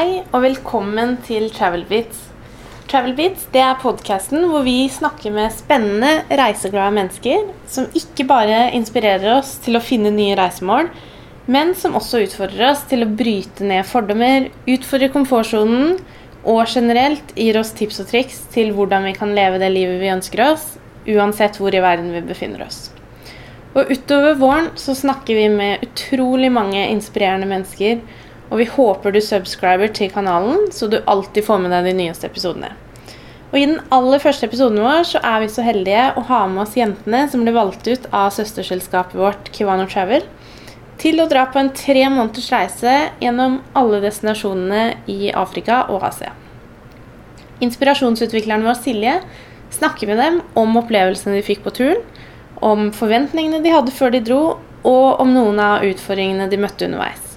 Hei 0.00 0.22
og 0.32 0.40
velkommen 0.40 1.10
til 1.26 1.50
Travelbeats. 1.52 2.22
Travelbeats 2.88 3.42
det 3.52 3.60
er 3.60 3.74
podkasten 3.82 4.46
hvor 4.48 4.62
vi 4.64 4.86
snakker 4.88 5.34
med 5.34 5.52
spennende, 5.52 6.22
reiseglade 6.40 6.94
mennesker 6.96 7.42
som 7.68 7.84
ikke 7.92 8.24
bare 8.30 8.62
inspirerer 8.78 9.34
oss 9.34 9.50
til 9.60 9.76
å 9.76 9.82
finne 9.84 10.08
nye 10.14 10.38
reisemål, 10.40 10.88
men 11.52 11.74
som 11.76 11.98
også 12.00 12.22
utfordrer 12.24 12.70
oss 12.70 12.86
til 12.88 13.04
å 13.04 13.10
bryte 13.18 13.66
ned 13.68 13.84
fordommer, 13.90 14.46
utfordre 14.64 15.10
komfortsonen 15.12 15.98
og 16.48 16.62
generelt 16.64 17.36
gir 17.36 17.60
oss 17.60 17.74
tips 17.76 18.00
og 18.00 18.08
triks 18.14 18.40
til 18.56 18.72
hvordan 18.78 19.04
vi 19.10 19.12
kan 19.20 19.36
leve 19.36 19.60
det 19.60 19.68
livet 19.74 20.00
vi 20.00 20.14
ønsker 20.14 20.46
oss, 20.46 20.64
uansett 21.04 21.60
hvor 21.60 21.76
i 21.76 21.84
verden 21.84 22.08
vi 22.16 22.24
befinner 22.24 22.64
oss. 22.70 22.86
Og 23.76 23.92
utover 23.92 24.40
våren 24.40 24.72
så 24.80 24.96
snakker 24.96 25.36
vi 25.36 25.46
med 25.52 25.84
utrolig 25.84 26.48
mange 26.56 26.88
inspirerende 26.88 27.52
mennesker, 27.52 28.00
og 28.50 28.58
vi 28.58 28.66
håper 28.66 29.14
du 29.14 29.20
subscriber 29.22 29.92
til 29.94 30.10
kanalen, 30.12 30.68
så 30.74 30.90
du 30.90 30.98
alltid 31.06 31.46
får 31.46 31.62
med 31.62 31.74
deg 31.74 31.86
de 31.86 31.98
nyeste 32.02 32.26
episodene. 32.26 32.72
Og 33.50 33.58
I 33.58 33.66
den 33.66 33.80
aller 33.94 34.22
første 34.22 34.46
episoden 34.46 34.78
vår 34.82 35.06
så 35.08 35.22
er 35.26 35.40
vi 35.42 35.50
så 35.50 35.64
heldige 35.66 36.04
å 36.18 36.22
ha 36.28 36.44
med 36.50 36.64
oss 36.64 36.76
jentene 36.78 37.24
som 37.30 37.42
ble 37.42 37.54
valgt 37.54 37.88
ut 37.90 38.06
av 38.14 38.30
søsterselskapet 38.34 39.18
vårt 39.18 39.50
Kiwano 39.54 39.88
Travel, 39.90 40.26
til 41.00 41.22
å 41.22 41.28
dra 41.30 41.46
på 41.48 41.58
en 41.58 41.72
tre 41.74 42.02
måneders 42.12 42.50
reise 42.52 42.94
gjennom 43.22 43.60
alle 43.78 44.02
destinasjonene 44.04 44.82
i 45.10 45.32
Afrika 45.32 45.86
og 45.88 46.04
Asia. 46.10 46.34
Inspirasjonsutvikleren 47.64 48.66
vår 48.66 48.76
Silje 48.78 49.16
snakker 49.72 50.10
med 50.10 50.20
dem 50.20 50.38
om 50.58 50.76
opplevelsene 50.80 51.38
de 51.38 51.46
fikk 51.46 51.64
på 51.64 51.74
turen, 51.78 52.04
om 52.60 52.90
forventningene 52.92 53.62
de 53.64 53.72
hadde 53.72 53.94
før 53.96 54.12
de 54.12 54.20
dro, 54.26 54.42
og 54.84 55.20
om 55.20 55.32
noen 55.32 55.58
av 55.60 55.84
utfordringene 55.84 56.48
de 56.52 56.60
møtte 56.60 56.86
underveis. 56.86 57.29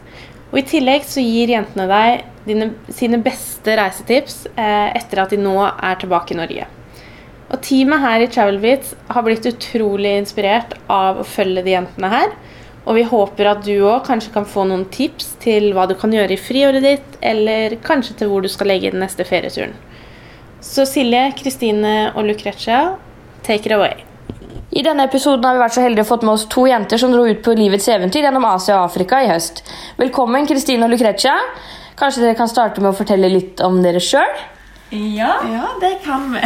Og 0.53 0.59
I 0.61 0.67
tillegg 0.69 1.05
så 1.09 1.21
gir 1.25 1.49
jentene 1.49 1.87
deg 1.89 2.27
dine, 2.45 2.67
sine 2.93 3.17
beste 3.25 3.73
reisetips 3.79 4.43
eh, 4.53 4.93
etter 4.93 5.23
at 5.23 5.33
de 5.33 5.39
nå 5.41 5.55
er 5.65 5.97
tilbake 5.97 6.35
i 6.35 6.37
Norge. 6.37 6.67
Og 7.49 7.57
Teamet 7.65 8.01
her 8.01 8.21
i 8.21 8.29
Travelbeats 8.29 8.93
har 9.13 9.25
blitt 9.25 9.49
utrolig 9.49 10.13
inspirert 10.19 10.75
av 10.93 11.23
å 11.23 11.25
følge 11.25 11.65
de 11.65 11.73
jentene 11.73 12.13
her. 12.13 12.37
Og 12.85 12.99
vi 12.99 13.07
håper 13.09 13.49
at 13.49 13.65
du 13.65 13.73
òg 13.87 14.05
kanskje 14.05 14.33
kan 14.35 14.45
få 14.45 14.67
noen 14.69 14.85
tips 14.93 15.33
til 15.41 15.71
hva 15.73 15.87
du 15.89 15.97
kan 15.97 16.13
gjøre 16.13 16.35
i 16.35 16.41
friåret 16.41 16.85
ditt, 16.85 17.19
eller 17.25 17.77
kanskje 17.85 18.19
til 18.21 18.29
hvor 18.29 18.45
du 18.45 18.51
skal 18.51 18.69
legge 18.73 18.93
den 18.93 19.01
neste 19.01 19.25
ferieturen. 19.25 19.73
Så 20.63 20.85
Silje, 20.87 21.29
Kristine 21.39 22.11
og 22.13 22.27
Lucretia, 22.29 22.97
take 23.41 23.65
it 23.65 23.73
away. 23.73 24.12
I 24.75 24.81
denne 24.81 25.03
episoden 25.05 25.45
har 25.45 25.53
vi 25.53 25.61
vært 25.61 25.75
så 25.75 25.83
heldige 25.83 26.01
å 26.01 26.09
fått 26.09 26.23
med 26.25 26.33
oss 26.33 26.47
to 26.49 26.63
jenter 26.65 26.97
som 26.97 27.11
dro 27.13 27.27
ut 27.27 27.43
på 27.45 27.53
livets 27.53 27.85
eventyr 27.93 28.23
gjennom 28.25 28.45
Asia 28.49 28.79
og 28.79 28.87
Afrika 28.87 29.19
i 29.21 29.27
høst. 29.29 29.59
Velkommen, 29.99 30.47
Kristine 30.49 30.87
og 30.87 30.95
Lucretia. 30.95 31.35
Kanskje 31.99 32.23
dere 32.23 32.37
kan 32.39 32.49
starte 32.49 32.81
med 32.81 32.89
å 32.89 32.97
fortelle 32.97 33.29
litt 33.29 33.61
om 33.61 33.77
dere 33.83 34.01
sjøl? 34.01 34.39
Ja. 34.89 35.35
ja, 35.45 35.67
det 35.81 35.91
kan 36.01 36.25
vi. 36.33 36.41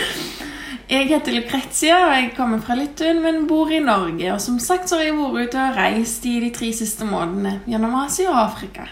jeg 0.92 1.08
heter 1.10 1.34
Lucretia, 1.34 1.96
og 2.04 2.14
jeg 2.14 2.28
kommer 2.36 2.62
fra 2.62 2.76
Litauen, 2.78 3.18
men 3.24 3.42
bor 3.50 3.74
i 3.74 3.82
Norge. 3.82 4.28
Og 4.36 4.38
som 4.44 4.62
sagt 4.62 4.86
så 4.86 5.00
har 5.00 5.08
jeg 5.08 5.18
vært 5.18 5.50
ute 5.50 5.64
og 5.64 5.82
reist 5.82 6.30
i 6.30 6.36
de 6.46 6.52
tre 6.54 6.70
siste 6.78 7.08
månedene 7.10 7.56
gjennom 7.66 7.98
Asia 8.04 8.30
og 8.30 8.38
Afrika. 8.44 8.86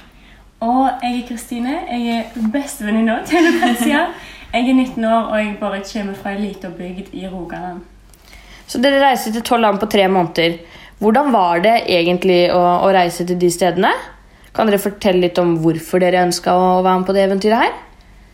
Og 0.66 0.90
jeg 1.04 1.20
er 1.20 1.22
Kristine. 1.30 1.78
Jeg 1.86 2.18
er 2.18 2.50
bestevenninna 2.50 3.20
til 3.30 3.46
Lucretia. 3.46 4.08
Jeg 4.50 4.66
er 4.66 4.74
19 4.74 5.04
år, 5.06 5.28
og 5.30 5.38
jeg 5.38 5.52
bare 5.60 5.78
kommer 5.86 6.16
fra 6.18 6.32
ei 6.34 6.40
lita 6.40 6.72
bygd 6.74 7.12
i 7.14 7.20
Rogaland. 7.30 7.84
Så 8.70 8.78
dere 8.78 9.00
reiste 9.02 9.32
til 9.34 9.42
tolv 9.42 9.64
land 9.64 9.80
på 9.82 9.88
tre 9.90 10.04
måneder. 10.06 10.60
Hvordan 11.02 11.32
var 11.34 11.62
det 11.64 11.72
egentlig 11.90 12.52
å, 12.54 12.60
å, 12.84 12.90
reise 12.94 13.24
til 13.26 13.38
de 13.40 13.48
stedene? 13.50 13.90
Kan 14.54 14.70
dere 14.70 14.78
fortelle 14.78 15.24
litt 15.24 15.38
om 15.42 15.56
hvorfor 15.64 16.02
dere 16.02 16.22
ønska 16.22 16.54
å 16.54 16.68
være 16.84 17.00
med 17.00 17.08
på 17.08 17.16
det 17.16 17.24
eventyret 17.24 17.64
her? 17.64 17.72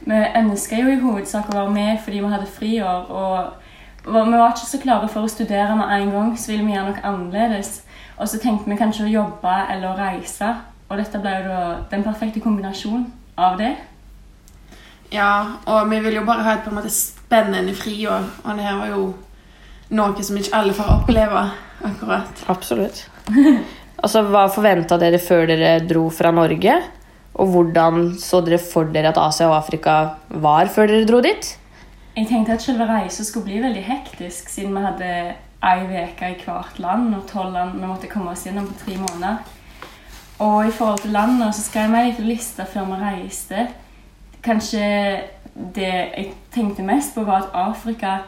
Vi 0.06 0.18
ønska 0.42 0.80
jo 0.82 0.92
i 0.92 0.98
hovedsak 1.00 1.48
å 1.48 1.56
være 1.56 1.72
med 1.72 2.02
fordi 2.04 2.20
vi 2.20 2.32
hadde 2.34 2.52
friår. 2.58 3.08
og 3.08 4.04
Vi 4.04 4.12
var 4.12 4.52
ikke 4.52 4.68
så 4.68 4.82
klare 4.82 5.08
for 5.08 5.24
å 5.24 5.32
studere 5.32 5.78
med 5.78 5.94
en 5.96 6.12
gang, 6.12 6.32
så 6.36 6.52
ville 6.52 6.66
vi 6.66 6.76
gjøre 6.76 6.92
noe 6.92 7.04
annerledes. 7.14 7.72
Og 8.20 8.28
så 8.28 8.40
tenkte 8.42 8.68
vi 8.68 8.80
kanskje 8.80 9.06
å 9.06 9.14
jobbe 9.14 9.58
eller 9.72 9.88
å 9.88 9.98
reise. 9.98 10.52
Og 10.90 11.00
dette 11.00 11.20
ble 11.22 11.32
jo 11.38 11.48
da 11.48 11.62
den 11.90 12.04
perfekte 12.04 12.44
kombinasjonen 12.44 13.08
av 13.40 13.56
det. 13.62 13.72
Ja, 15.14 15.30
og 15.64 15.88
vi 15.88 16.02
ville 16.02 16.20
jo 16.20 16.28
bare 16.28 16.44
ha 16.44 16.58
et 16.58 16.66
på 16.66 16.74
en 16.74 16.82
måte 16.82 16.92
spennende 16.92 17.72
friår. 17.78 18.28
Og 18.44 18.58
det 18.58 18.66
her 18.66 18.82
var 18.82 18.92
jo 18.92 19.14
noe 19.94 20.26
som 20.26 20.38
ikke 20.38 20.54
alle 20.56 20.74
får 20.76 20.92
oppleve 20.98 21.42
akkurat. 21.86 22.44
Absolutt. 22.50 23.04
altså, 24.02 24.24
Hva 24.26 24.46
forventa 24.52 24.98
dere 25.00 25.20
før 25.22 25.46
dere 25.50 25.78
dro 25.86 26.08
fra 26.10 26.32
Norge? 26.34 26.80
Og 27.36 27.52
hvordan 27.52 28.14
så 28.20 28.40
dere 28.44 28.58
for 28.62 28.88
dere 28.92 29.12
at 29.12 29.20
Asia 29.20 29.50
og 29.50 29.58
Afrika 29.58 29.96
var 30.28 30.70
før 30.72 30.88
dere 30.90 31.08
dro 31.08 31.20
dit? 31.24 31.52
Jeg 32.16 32.30
tenkte 32.30 32.54
at 32.56 32.64
selve 32.64 32.86
reisen 32.88 33.28
skulle 33.28 33.50
bli 33.50 33.60
veldig 33.60 33.82
hektisk, 33.84 34.48
siden 34.48 34.72
vi 34.72 34.84
hadde 34.86 35.10
ei 35.66 35.82
uke 35.84 36.30
i 36.30 36.38
hvert 36.46 36.78
land 36.80 37.12
og 37.16 37.26
tolv 37.28 37.52
land 37.52 37.76
vi 37.76 37.88
måtte 37.88 38.08
komme 38.08 38.32
oss 38.32 38.46
gjennom 38.46 38.68
på 38.70 38.78
tre 38.84 38.96
måneder. 39.00 39.42
Og 40.40 40.68
i 40.68 40.72
forhold 40.72 41.02
til 41.04 41.12
landet 41.16 41.54
så 41.56 41.64
skrev 41.64 41.94
jeg 41.96 42.14
en 42.14 42.28
liste 42.28 42.64
før 42.72 42.88
vi 42.90 43.00
reiste. 43.02 43.66
Kanskje 44.44 44.86
det 45.76 45.92
jeg 45.92 46.32
tenkte 46.52 46.84
mest 46.84 47.14
på, 47.14 47.24
var 47.24 47.46
at 47.46 47.54
Afrika 47.56 48.18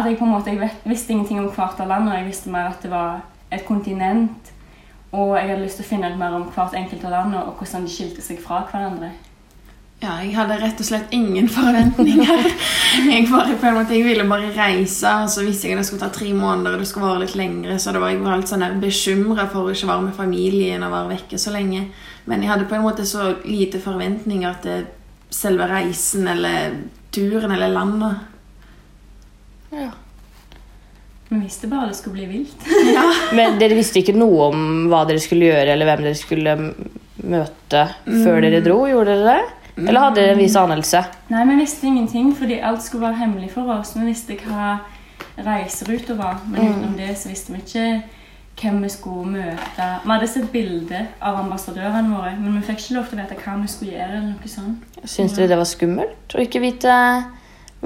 at 0.00 0.08
jeg 0.08 0.18
på 0.18 0.26
en 0.26 0.34
måte, 0.34 0.56
vet, 0.60 0.82
visste 0.84 1.14
ingenting 1.14 1.40
om 1.40 1.50
hvert 1.52 1.80
av 1.80 1.90
landene. 1.90 2.20
Jeg 2.20 2.30
visste 2.30 2.52
mer 2.52 2.72
at 2.72 2.82
det 2.84 2.90
var 2.92 3.22
et 3.52 3.64
kontinent. 3.66 4.52
Og 5.16 5.36
jeg 5.36 5.48
hadde 5.48 5.62
lyst 5.62 5.80
til 5.80 5.86
å 5.86 5.90
finne 5.90 6.10
ut 6.12 6.18
mer 6.20 6.34
om 6.36 6.48
hvert 6.52 6.74
enkelt 6.76 7.06
av 7.06 7.14
landene 7.14 7.44
og 7.46 7.60
hvordan 7.60 7.86
de 7.86 7.92
skilte 7.94 8.24
seg 8.24 8.42
fra 8.42 8.64
hverandre. 8.70 9.12
Ja, 10.02 10.18
jeg 10.20 10.34
hadde 10.36 10.58
rett 10.60 10.80
og 10.82 10.84
slett 10.84 11.12
ingen 11.16 11.46
forventninger. 11.48 12.42
jeg, 13.14 13.22
bare, 13.30 13.54
på 13.56 13.68
en 13.70 13.78
måte, 13.78 13.94
jeg 13.96 14.04
ville 14.04 14.26
bare 14.28 14.50
reise, 14.52 15.08
og 15.22 15.30
så 15.32 15.46
visste 15.46 15.70
jeg 15.70 15.78
at 15.78 15.80
det 15.80 15.86
skulle 15.88 16.04
ta 16.04 16.10
tre 16.12 16.34
måneder 16.36 16.76
og 16.76 16.82
det 16.84 16.88
skulle 16.90 17.08
vare 17.08 17.22
litt 17.22 17.38
lengre. 17.38 17.78
Så 17.80 17.94
det 17.96 18.02
var, 18.02 18.12
jeg 18.12 18.20
var 18.20 18.42
litt 18.42 18.52
sånn 18.52 18.66
bekymra 18.82 19.48
for 19.52 19.64
å 19.64 19.72
ikke 19.72 19.88
være 19.88 20.04
med 20.10 20.18
familien 20.18 20.84
og 20.84 20.92
være 20.92 21.12
vekke 21.14 21.40
så 21.40 21.54
lenge. 21.54 21.86
Men 22.28 22.44
jeg 22.44 22.52
hadde 22.52 22.68
på 22.68 22.76
en 22.76 22.84
måte 22.84 23.08
så 23.08 23.30
lite 23.46 23.80
forventninger 23.80 24.60
til 24.66 24.84
selve 25.32 25.70
reisen 25.70 26.28
eller 26.28 26.76
turen 27.14 27.56
eller 27.56 27.72
landet. 27.72 28.35
Ja. 29.76 29.92
Vi 31.28 31.40
visste 31.40 31.66
bare 31.66 31.90
det 31.90 31.98
skulle 31.98 32.20
bli 32.20 32.26
vilt. 32.30 32.66
ja. 32.94 33.06
Men 33.34 33.58
dere 33.58 33.78
visste 33.78 34.00
ikke 34.00 34.14
noe 34.16 34.50
om 34.52 34.66
hva 34.90 35.02
dere 35.08 35.22
skulle 35.22 35.48
gjøre, 35.50 35.72
eller 35.74 35.90
hvem 35.90 36.04
dere 36.06 36.18
skulle 36.18 36.56
møte 37.26 37.86
før 38.04 38.44
dere 38.44 38.62
dro? 38.64 38.82
Gjorde 38.90 39.16
dere 39.16 39.36
det? 39.36 39.54
Eller 39.76 40.00
hadde 40.00 40.20
dere 40.22 40.36
en 40.36 40.40
viss 40.40 40.56
anelse? 40.56 41.02
Nei, 41.28 41.42
vi 41.50 41.56
visste 41.60 41.88
ingenting, 41.88 42.30
fordi 42.36 42.60
alt 42.64 42.84
skulle 42.84 43.10
være 43.10 43.20
hemmelig 43.24 43.50
for 43.52 43.68
oss. 43.74 43.92
Vi 43.96 44.06
visste 44.06 44.38
hva 44.46 44.76
reiseruta 45.36 46.16
var, 46.16 46.38
men 46.46 46.60
mm. 46.60 46.68
utenom 46.70 46.94
det 46.96 47.16
så 47.20 47.28
visste 47.28 47.52
vi 47.52 47.60
ikke 47.60 47.88
hvem 48.56 48.78
vi 48.86 48.88
skulle 48.88 49.32
møte. 49.34 49.88
Vi 50.04 50.12
hadde 50.14 50.28
sett 50.32 50.46
bilde 50.52 51.02
av 51.20 51.42
ambassadørene 51.42 52.14
våre, 52.14 52.32
men 52.38 52.56
vi 52.56 52.64
fikk 52.70 52.86
ikke 52.86 52.96
lov 52.96 53.10
til 53.10 53.18
å 53.18 53.24
vite 53.24 53.40
hva 53.42 53.56
vi 53.60 53.72
skulle 53.72 53.96
gjøre. 53.98 54.12
eller 54.14 54.30
noe 54.30 54.52
sånt. 54.54 55.02
Syns 55.04 55.36
dere 55.36 55.50
det 55.52 55.60
var 55.60 55.68
skummelt 55.68 56.36
å 56.38 56.46
ikke 56.46 56.62
vite 56.64 56.94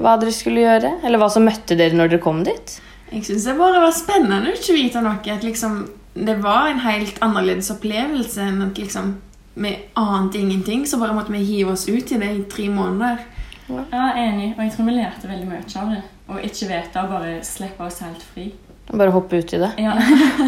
hva 0.03 0.17
dere 0.21 0.33
skulle 0.35 0.63
gjøre? 0.63 0.97
Eller 1.05 1.21
hva 1.21 1.29
som 1.31 1.45
møtte 1.47 1.77
dere 1.79 1.97
når 1.97 2.13
dere 2.13 2.23
kom 2.23 2.43
dit? 2.47 2.77
Jeg 3.11 3.25
syns 3.27 3.47
det 3.49 3.57
bare 3.59 3.81
var 3.83 3.91
spennende 3.95 4.53
å 4.53 4.55
ikke 4.55 4.77
vite 4.77 5.03
noe. 5.03 5.19
At 5.33 5.43
liksom, 5.45 5.83
det 6.15 6.37
var 6.43 6.71
en 6.71 6.81
helt 6.85 7.19
annerledes 7.23 7.71
opplevelse 7.73 8.45
enn 8.47 8.63
at 8.67 8.79
liksom, 8.79 9.13
vi 9.61 9.75
ante 9.99 10.39
ingenting. 10.39 10.85
Så 10.87 10.99
bare 11.01 11.15
måtte 11.17 11.35
vi 11.35 11.43
hive 11.43 11.75
oss 11.75 11.87
ut 11.89 12.11
i 12.11 12.19
det 12.21 12.31
i 12.31 12.43
tre 12.51 12.69
måneder. 12.71 13.23
Ja, 13.71 14.11
enig. 14.19 14.53
Og 14.57 14.65
jeg 14.65 14.73
tror 14.75 14.87
vi 14.87 14.97
lærte 14.97 15.31
veldig 15.31 15.47
mye 15.47 15.63
av 15.81 15.93
det. 15.95 16.03
Å 16.31 16.43
ikke 16.47 16.69
vite 16.71 17.03
og 17.03 17.15
bare 17.15 17.39
slippe 17.45 17.87
oss 17.87 18.01
helt 18.03 18.23
fri. 18.33 18.51
Bare 18.91 19.13
hoppe 19.13 19.39
ut 19.39 19.53
i 19.55 19.59
det? 19.61 19.71
Ja. 19.79 19.95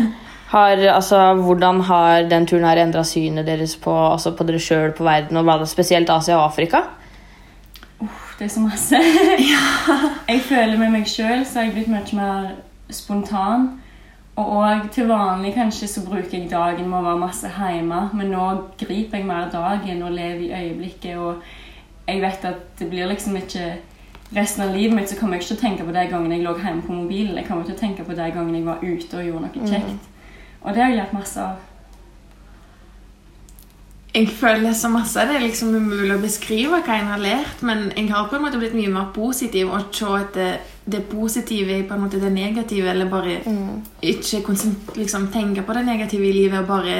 har, 0.53 0.83
altså, 0.95 1.19
hvordan 1.39 1.83
har 1.87 2.27
den 2.31 2.47
turen 2.49 2.67
her 2.67 2.81
endra 2.83 3.03
synet 3.07 3.47
deres 3.47 3.75
på, 3.79 3.91
altså, 3.91 4.33
på 4.35 4.47
dere 4.47 4.59
sjøl, 4.63 4.91
på 4.95 5.05
verden, 5.07 5.39
og 5.39 5.67
spesielt 5.67 6.11
Asia 6.11 6.39
og 6.39 6.49
Afrika? 6.49 6.85
Det 8.39 8.45
er 8.45 8.49
så 8.49 8.59
masse. 8.59 8.99
Jeg 10.27 10.41
føler 10.41 10.77
med 10.77 10.89
meg 10.89 11.07
sjøl 11.07 11.45
så 11.45 11.59
har 11.59 11.67
jeg 11.67 11.73
blitt 11.77 11.91
mye 11.93 12.17
mer 12.17 12.51
spontan. 12.89 13.69
Og 14.35 14.55
òg 14.57 14.87
til 14.91 15.07
vanlig 15.07 15.53
kanskje 15.53 15.87
så 15.87 16.01
bruker 16.05 16.37
jeg 16.37 16.49
dagen 16.49 16.87
med 16.89 16.97
å 16.99 17.05
være 17.05 17.21
masse 17.21 17.49
hjemme, 17.53 18.07
men 18.17 18.31
nå 18.33 18.45
griper 18.79 19.19
jeg 19.19 19.27
mer 19.29 19.51
dagen 19.53 20.01
og 20.01 20.15
lever 20.15 20.47
i 20.47 20.53
øyeblikket. 20.63 21.17
Og 21.17 21.43
jeg 22.07 22.21
vet 22.21 22.47
at 22.49 22.63
det 22.79 22.89
blir 22.89 23.09
liksom 23.11 23.37
ikke 23.41 23.73
Resten 24.33 24.63
av 24.63 24.71
livet 24.73 24.95
mitt 24.97 25.09
så 25.11 25.15
kommer 25.19 25.37
jeg 25.37 25.43
ikke 25.43 25.47
til 25.51 25.57
å 25.57 25.61
tenke 25.61 25.83
på 25.85 25.91
de 25.93 26.03
gangene 26.09 26.37
jeg 26.39 26.45
lå 26.47 26.55
hjemme 26.57 26.81
på 26.81 26.93
mobilen. 26.95 27.35
Jeg 27.37 27.45
kommer 27.45 27.67
til 27.67 27.75
å 27.75 27.77
tenke 27.77 28.05
på 28.07 28.15
de 28.17 28.31
gangene 28.33 28.57
jeg 28.57 28.65
var 28.65 28.79
ute 28.81 29.19
og 29.19 29.27
gjorde 29.27 29.41
noe 29.43 29.61
mm. 29.61 29.67
kjekt. 29.69 30.07
Og 30.63 30.73
det 30.73 30.81
har 30.81 30.89
jeg 30.89 30.97
lært 30.97 31.13
masse 31.13 31.43
av. 31.43 31.59
Jeg 34.13 34.27
føler 34.29 34.75
så 34.77 34.91
masse 34.93 35.23
det 35.25 35.39
er 35.39 35.41
liksom 35.41 35.71
umulig 35.73 36.13
å 36.13 36.21
beskrive 36.21 36.83
hva 36.85 36.97
en 36.99 37.07
har 37.09 37.21
lært, 37.21 37.63
men 37.65 37.87
jeg 37.97 38.11
har 38.11 38.27
på 38.29 38.37
en 38.37 38.43
måte 38.45 38.59
blitt 38.61 38.75
mye 38.77 38.91
mer 38.93 39.07
positiv 39.15 39.71
og 39.73 39.87
se 39.95 40.05
at 40.05 40.35
det, 40.37 40.49
det 40.85 40.99
positive 41.09 41.73
er 41.73 41.87
på 41.89 41.97
en 41.97 42.03
måte 42.03 42.19
det 42.21 42.29
negative, 42.33 42.91
eller 42.91 43.09
bare 43.09 43.39
mm. 43.41 43.79
ikke 44.13 44.43
liksom, 44.99 45.31
tenke 45.33 45.63
på 45.65 45.73
det 45.73 45.85
negative 45.87 46.27
i 46.29 46.35
livet 46.35 46.59
og 46.59 46.69
bare 46.69 46.99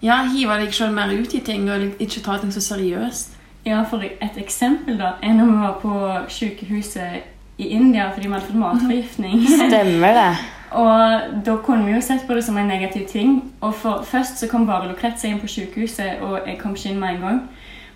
ja, 0.00 0.22
hive 0.32 0.56
deg 0.62 0.72
sjøl 0.72 0.94
mer 0.96 1.12
ut 1.12 1.34
i 1.36 1.42
ting, 1.44 1.68
og 1.68 2.00
ikke 2.00 2.22
ta 2.24 2.38
ting 2.40 2.54
så 2.56 2.62
seriøst. 2.70 3.36
Ja, 3.66 3.82
for 3.84 4.00
et 4.00 4.38
eksempel 4.40 4.96
da, 4.96 5.18
er 5.20 5.36
når 5.36 5.50
vi 5.50 5.58
var 5.60 5.76
på 5.82 5.98
sykehuset 6.32 7.60
i 7.60 7.68
India 7.76 8.08
fordi 8.14 8.30
vi 8.30 8.32
hadde 8.32 8.48
fått 8.48 8.62
matforgiftning. 8.62 9.44
Stemmer 9.44 10.16
det. 10.16 10.32
Og 10.70 11.42
da 11.46 11.56
kunne 11.64 11.86
vi 11.86 11.96
jo 11.96 12.02
sett 12.04 12.26
på 12.26 12.34
det 12.34 12.44
som 12.46 12.58
en 12.58 12.68
negativ 12.70 13.08
ting. 13.08 13.40
Og 13.60 13.74
for, 13.74 14.04
Først 14.06 14.38
så 14.38 14.48
kom 14.48 14.66
bare 14.66 14.88
Lucrezia 14.88 15.30
inn 15.30 15.40
på 15.40 15.50
sykehuset, 15.50 16.22
og 16.22 16.46
jeg 16.46 16.58
kom 16.60 16.76
ikke 16.76 16.92
inn 16.92 17.00
med 17.00 17.16
en 17.16 17.26
gang. 17.26 17.40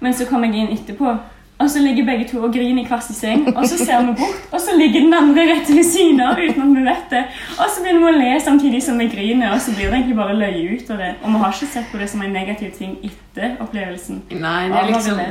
Men 0.01 0.15
så 0.15 0.27
kom 0.27 0.45
jeg 0.45 0.59
inn 0.59 0.75
etterpå, 0.75 1.15
og 1.59 1.71
så 1.71 1.79
ligger 1.79 2.05
begge 2.05 2.27
to 2.29 2.41
og 2.43 2.53
griner 2.53 2.83
i 2.83 2.87
hver 2.89 3.01
sin 3.01 3.15
seng. 3.15 3.45
Og 3.57 3.63
så 3.71 3.79
ser 3.79 4.03
vi 4.03 4.17
bort, 4.19 4.41
og 4.51 4.61
så 4.61 4.75
ligger 4.77 5.07
den 5.07 5.15
andre 5.15 5.45
rett 5.53 5.71
ved 5.71 5.87
siden 5.87 6.21
av 6.21 6.41
uten 6.41 6.65
at 6.65 6.73
vi 6.75 6.83
vet 6.89 7.07
det. 7.15 7.23
Og 7.55 7.71
så 7.71 7.85
begynner 7.85 8.03
vi 8.03 8.11
å 8.11 8.19
le 8.19 8.41
samtidig 8.43 8.83
som 8.83 8.99
vi 8.99 9.07
griner, 9.13 9.55
og 9.55 9.63
så 9.63 9.77
blir 9.77 9.87
det 9.87 10.01
egentlig 10.01 10.19
bare 10.19 10.35
løye 10.41 10.75
ut 10.75 10.91
av 10.91 10.99
det. 11.05 11.13
Og 11.23 11.31
vi 11.31 11.45
har 11.45 11.55
ikke 11.55 11.71
sett 11.77 11.89
på 11.93 12.03
det 12.03 12.11
som 12.11 12.27
en 12.27 12.35
negativ 12.35 12.75
ting 12.75 12.99
etter 13.07 13.55
opplevelsen. 13.63 14.25
Nei, 14.35 14.61
det 14.75 14.83
er 14.83 14.91
liksom, 14.91 15.25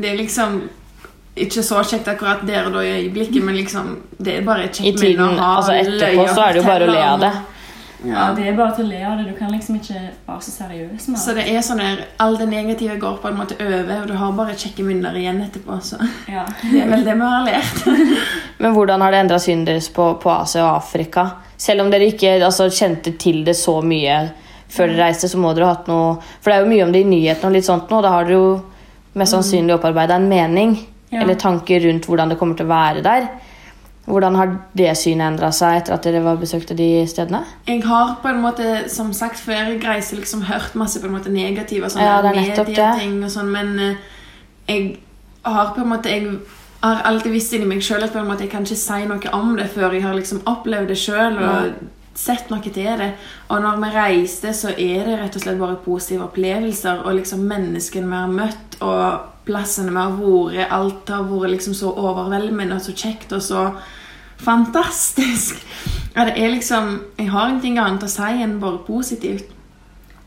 det 0.00 0.12
er 0.12 0.18
liksom 0.22 0.56
ikke 1.36 1.62
så 1.66 1.80
kjekt 1.82 2.08
akkurat 2.08 2.44
der 2.46 2.66
og 2.68 2.76
da 2.76 2.82
i 2.86 2.92
øyeblikket, 3.00 3.42
men 3.42 3.56
liksom, 3.58 3.96
det 4.22 4.36
er 4.38 4.46
bare 4.46 4.68
et 4.68 4.78
kjekt 4.78 5.00
minne 5.02 5.32
å 5.32 5.34
ha. 5.40 5.56
altså 5.58 5.72
etterpå 5.80 6.28
så 6.30 6.44
er 6.48 6.52
det 6.52 6.60
jo 6.62 6.68
bare 6.68 6.86
å 6.86 6.92
le 6.94 7.02
av 7.08 7.20
det. 7.26 7.32
Ja, 7.34 7.50
Ja. 8.04 8.24
Det 8.36 8.42
er 8.50 8.52
bare 8.52 8.74
til 8.76 8.84
å 8.84 8.88
le 8.90 8.98
av 9.08 9.16
det. 9.16 9.30
Du 9.32 9.38
kan 9.38 9.48
liksom 9.50 9.76
ikke 9.78 9.94
være 10.26 10.42
så 10.44 10.50
seriøs 10.52 11.06
med 11.08 11.14
det. 11.16 11.20
Så 11.22 11.32
det. 11.34 11.44
det 11.46 11.54
er 11.56 11.62
sånn 11.64 11.78
der, 11.80 12.02
all 12.20 12.36
det 12.36 12.48
negative 12.50 12.98
går 13.00 13.14
på 13.22 13.30
en 13.30 13.38
måte 13.38 13.56
over, 13.56 14.02
og 14.02 14.10
du 14.10 14.12
har 14.20 14.34
bare 14.36 14.56
kjekke 14.60 14.84
minner 14.84 15.16
igjen 15.16 15.40
etterpå. 15.40 15.78
Så 15.80 15.96
Ja. 16.28 16.44
det 16.60 16.82
er 16.82 16.90
vel 16.90 17.04
det 17.06 17.14
vi 17.14 17.20
har 17.32 17.46
lært. 17.46 17.80
Men 18.60 18.74
hvordan 18.76 19.00
har 19.00 19.10
det 19.10 19.20
endra 19.24 19.38
synet 19.40 19.66
deres 19.72 19.88
på, 19.88 20.10
på 20.20 20.30
Asia 20.34 20.66
og 20.66 20.76
Afrika? 20.82 21.30
Selv 21.56 21.80
om 21.80 21.90
dere 21.90 22.10
ikke 22.12 22.36
altså, 22.44 22.68
kjente 22.68 23.16
til 23.16 23.40
det 23.44 23.56
så 23.56 23.78
mye 23.80 24.20
før 24.68 24.92
dere 24.92 25.06
reiste, 25.06 25.28
så 25.32 25.38
må 25.40 25.54
dere 25.56 25.64
ha 25.70 25.74
hatt 25.78 25.88
noe 25.88 26.18
For 26.42 26.50
det 26.50 26.58
er 26.58 26.64
jo 26.66 26.72
mye 26.74 26.84
om 26.84 26.92
det 26.92 27.00
i 27.06 27.08
nyhetene, 27.08 27.48
og 27.48 27.56
litt 27.56 27.64
sånt 27.64 27.88
nå, 27.88 28.02
da 28.04 28.10
har 28.18 28.28
dere 28.28 28.36
jo 28.36 28.60
mest 29.14 29.32
sannsynlig 29.32 29.78
opparbeida 29.78 30.20
en 30.20 30.28
mening 30.28 30.76
Ja. 31.14 31.22
eller 31.22 31.38
tanker 31.38 31.80
rundt 31.86 32.06
hvordan 32.10 32.32
det 32.32 32.38
kommer 32.40 32.58
til 32.58 32.66
å 32.66 32.72
være 32.74 33.04
der. 33.04 33.28
Hvordan 34.04 34.34
har 34.36 34.50
det 34.76 34.90
synet 35.00 35.30
endra 35.30 35.48
seg 35.54 35.78
etter 35.78 35.94
at 35.94 36.04
dere 36.04 36.20
var 36.26 36.36
besøkte 36.36 36.76
de 36.76 36.88
stedene? 37.08 37.40
Jeg 37.66 37.80
har 37.86 38.18
på 38.20 38.28
en 38.28 38.42
måte, 38.42 38.82
som 38.92 39.14
sagt 39.16 39.40
før, 39.40 39.70
jeg 39.70 39.80
reiser 39.84 40.20
liksom 40.20 40.42
hørt 40.50 40.74
masse 40.76 41.00
på 41.00 41.08
en 41.08 41.16
måte 41.16 41.32
negative 41.32 41.88
sånne 41.88 42.04
Ja, 42.04 42.34
medieting 42.34 43.22
og 43.24 43.32
sånn, 43.32 43.48
men 43.54 43.72
eh, 43.80 43.96
jeg 44.68 44.98
har 45.44 45.72
på 45.72 45.80
en 45.80 45.88
måte 45.94 46.12
jeg 46.12 46.28
har 46.84 47.00
alltid 47.08 47.32
visst 47.32 47.54
inni 47.56 47.68
meg 47.68 47.80
sjøl 47.84 48.04
at 48.04 48.12
på 48.12 48.20
en 48.20 48.28
måte 48.28 48.44
jeg 48.44 48.52
kan 48.52 48.66
ikke 48.66 48.76
si 48.76 49.06
noe 49.08 49.32
om 49.32 49.54
det 49.56 49.70
før 49.72 49.94
jeg 49.96 50.04
har 50.04 50.16
liksom 50.18 50.42
opplevd 50.50 50.92
det 50.92 50.98
sjøl 51.00 51.38
og 51.40 51.78
sett 52.18 52.50
noe 52.50 52.62
til 52.62 52.74
det. 53.00 53.10
Og 53.48 53.62
når 53.62 53.80
vi 53.82 53.92
reiste, 53.94 54.52
så 54.54 54.72
er 54.74 55.06
det 55.06 55.18
rett 55.20 55.36
og 55.36 55.44
slett 55.44 55.60
bare 55.60 55.80
positive 55.84 56.28
opplevelser 56.28 57.04
og 57.04 57.18
liksom 57.18 57.46
menneskene 57.50 58.10
vi 58.10 58.20
har 58.20 58.32
møtt 58.32 58.78
og 58.84 59.30
plassene 59.48 59.92
vi 59.92 60.00
har 60.00 60.14
vært. 60.18 60.72
Alt 60.78 61.12
har 61.14 61.26
vært 61.28 61.56
liksom 61.56 61.76
så 61.78 61.92
overveldende 61.92 62.78
og 62.78 62.84
så 62.84 62.94
kjekt 62.96 63.34
og 63.36 63.42
så 63.44 63.66
fantastisk. 64.44 65.60
Ja, 66.14 66.24
det 66.28 66.38
er 66.38 66.52
liksom 66.52 67.00
Jeg 67.18 67.30
har 67.30 67.48
ingenting 67.48 67.78
annet 67.78 68.06
å 68.06 68.10
si 68.10 68.42
enn 68.44 68.60
bare 68.62 68.84
positivt. 68.86 69.50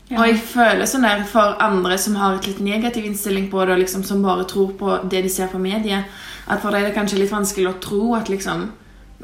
Og 0.08 0.24
jeg 0.24 0.38
føler 0.40 0.88
sånn 0.88 1.04
der 1.04 1.24
for 1.28 1.58
andre 1.60 1.98
som 2.00 2.16
har 2.16 2.38
et 2.38 2.46
litt 2.48 2.60
negativ 2.64 3.04
innstilling 3.04 3.50
på 3.52 3.60
det, 3.60 3.74
og 3.74 3.82
liksom 3.82 4.04
som 4.08 4.22
bare 4.24 4.46
tror 4.48 4.72
på 4.80 4.94
det 5.04 5.20
de 5.26 5.32
ser 5.32 5.50
på 5.52 5.60
mediet, 5.60 6.08
at 6.48 6.62
for 6.62 6.72
dem 6.72 6.80
er 6.80 6.88
det 6.88 6.96
kanskje 6.96 7.18
litt 7.20 7.32
vanskelig 7.32 7.68
å 7.68 7.80
tro 7.84 8.14
at 8.16 8.30
liksom 8.32 8.70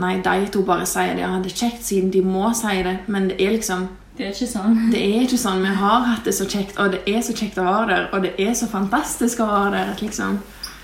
Nei, 0.02 0.16
de 0.22 0.48
to 0.50 0.64
bare 0.66 0.86
sier 0.90 1.14
det. 1.14 1.22
Ja, 1.22 1.34
det 1.42 1.52
er 1.52 1.60
kjekt 1.60 1.84
siden 1.86 2.10
de 2.10 2.22
må 2.26 2.48
si 2.56 2.80
det, 2.82 2.96
men 3.06 3.28
det 3.30 3.38
er 3.38 3.54
liksom 3.54 3.86
Det 4.14 4.28
er 4.28 4.34
ikke 4.34 4.46
sånn. 4.46 4.74
Det 4.92 5.00
er 5.02 5.22
ikke 5.24 5.38
sånn. 5.42 5.62
Vi 5.64 5.70
har 5.74 6.04
hatt 6.06 6.26
det 6.26 6.34
så 6.36 6.44
kjekt, 6.46 6.76
og 6.78 6.92
det 6.92 7.00
er 7.10 7.22
så 7.26 7.32
kjekt 7.34 7.56
å 7.58 7.64
være 7.66 7.86
der, 7.90 8.04
og 8.14 8.22
det 8.22 8.34
er 8.38 8.52
så 8.54 8.68
fantastisk 8.70 9.40
å 9.42 9.48
være 9.50 9.72
der. 9.74 9.88
liksom 10.00 10.36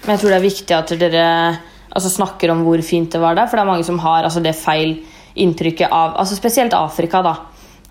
Men 0.03 0.11
jeg 0.15 0.21
tror 0.21 0.31
det 0.31 0.39
er 0.39 0.49
viktig 0.49 0.75
at 0.75 0.95
dere 0.99 1.27
altså, 1.91 2.11
snakker 2.11 2.51
om 2.51 2.65
hvor 2.67 2.83
fint 2.83 3.13
det 3.13 3.21
var 3.23 3.39
der, 3.39 3.47
for 3.47 3.57
det 3.57 3.63
er 3.63 3.71
mange 3.71 3.87
som 3.87 4.03
har 4.03 4.25
altså, 4.25 4.43
det 4.43 4.57
feil 4.59 4.97
inntrykket 5.35 5.95
av 5.95 6.19
altså, 6.19 6.35
Spesielt 6.39 6.75
Afrika, 6.75 7.23
da. 7.23 7.37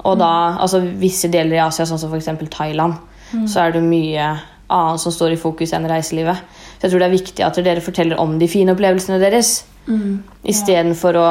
Og 0.03 0.19
da 0.19 0.59
altså, 0.59 0.81
visse 0.99 1.31
deler 1.31 1.55
i 1.55 1.63
Asia, 1.63 1.87
sånn 1.87 1.99
som 1.99 2.11
f.eks. 2.11 2.31
Thailand, 2.51 2.99
så 3.47 3.63
er 3.63 3.75
det 3.75 3.83
mye 3.85 4.29
annet 4.69 5.01
som 5.01 5.13
står 5.13 5.33
i 5.33 5.39
fokus 5.39 5.73
enn 5.73 5.87
reiselivet. 5.89 6.43
Så 6.77 6.87
jeg 6.87 6.91
tror 6.91 7.01
det 7.01 7.07
er 7.09 7.15
viktig 7.15 7.45
at 7.45 7.59
dere 7.65 7.83
forteller 7.83 8.21
om 8.21 8.37
de 8.39 8.47
fine 8.51 8.75
opplevelsene 8.75 9.19
deres, 9.21 9.63
Mm. 9.89 10.19
istedenfor 10.45 11.17
å 11.17 11.29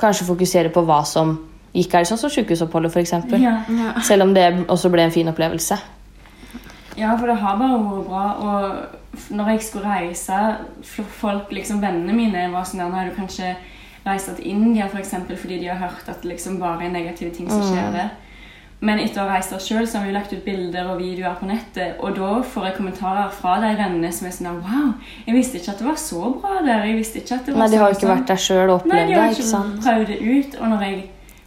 kanskje 0.00 0.26
fokusere 0.26 0.72
på 0.72 0.82
hva 0.88 1.02
som 1.06 1.34
gikk 1.76 1.96
her, 1.96 2.06
sånn 2.08 2.20
som 2.20 2.32
sykehusoppholdet, 2.32 2.92
f.eks. 2.92 3.12
Ja. 3.40 3.58
Ja. 3.68 3.92
Selv 4.04 4.26
om 4.26 4.34
det 4.36 4.46
også 4.72 4.90
ble 4.92 5.06
en 5.06 5.14
fin 5.14 5.28
opplevelse. 5.28 5.78
Ja, 6.96 7.14
for 7.16 7.30
det 7.30 7.38
har 7.40 7.60
bare 7.60 7.78
vært 7.80 8.08
bra. 8.08 8.24
Og 8.44 9.36
når 9.36 9.54
jeg 9.54 9.62
skulle 9.68 9.92
reise, 9.92 10.40
folk, 11.20 11.52
liksom 11.52 11.80
vennene 11.84 12.16
mine 12.16 12.48
var 12.52 12.66
sånn 12.68 12.82
der 12.82 12.90
nå 12.90 13.00
har 13.00 13.08
du 13.08 13.16
kanskje 13.16 13.54
reist 14.06 14.28
til 14.36 14.50
India 14.50 14.88
for 14.90 15.00
eksempel, 15.00 15.38
fordi 15.38 15.60
de 15.62 15.70
har 15.70 15.80
hørt 15.80 16.08
at 16.08 16.22
det 16.22 16.32
liksom 16.34 16.58
bare 16.60 16.84
er 16.86 16.92
negative 16.92 17.32
ting 17.34 17.48
som 17.50 17.62
skjer 17.68 17.92
der. 17.94 18.12
Men 18.82 18.98
etter 18.98 19.22
å 19.22 19.28
ha 19.28 19.36
reist 19.36 19.52
der 19.54 19.62
sjøl, 19.62 19.84
har 19.86 20.02
vi 20.02 20.12
lagt 20.14 20.32
ut 20.34 20.42
bilder 20.42 20.88
og 20.90 20.98
videoer 20.98 21.36
på 21.38 21.46
nettet. 21.46 22.00
Og 22.02 22.16
da 22.16 22.30
får 22.42 22.64
jeg 22.66 22.76
kommentarer 22.80 23.28
fra 23.36 23.60
de 23.62 23.70
vennene 23.78 24.10
som 24.14 24.26
er 24.26 24.34
sånn 24.34 24.58
Wow, 24.58 24.88
jeg 25.28 25.36
visste 25.36 25.60
ikke 25.60 25.76
at 25.76 25.82
det 25.82 25.86
var 25.86 26.00
så 26.02 26.32
bra 26.34 26.56
der. 26.66 26.86
Jeg 26.90 26.96
visste 26.98 27.20
ikke 27.22 27.36
at 27.38 27.46
det 27.46 27.54
var 27.54 27.62
Nei, 27.62 27.68
de 27.70 27.78
har 27.78 27.92
jo 27.92 27.98
sånn 27.98 28.00
ikke 28.00 28.08
sånn.» 28.08 28.16
vært 28.16 28.32
der 28.32 28.40
sjøl 28.42 28.64
og 28.64 28.74
opplevd 28.80 28.90
det. 28.90 29.02
Nei, 29.02 29.12
de 29.12 29.18
har 29.20 29.36
ikke 29.36 29.44
ikke 29.46 29.84
prøvd 29.84 30.10
det 30.10 30.16
ut. 30.22 30.56
Og 30.58 30.72
når 30.72 30.82
jeg, 30.88 30.96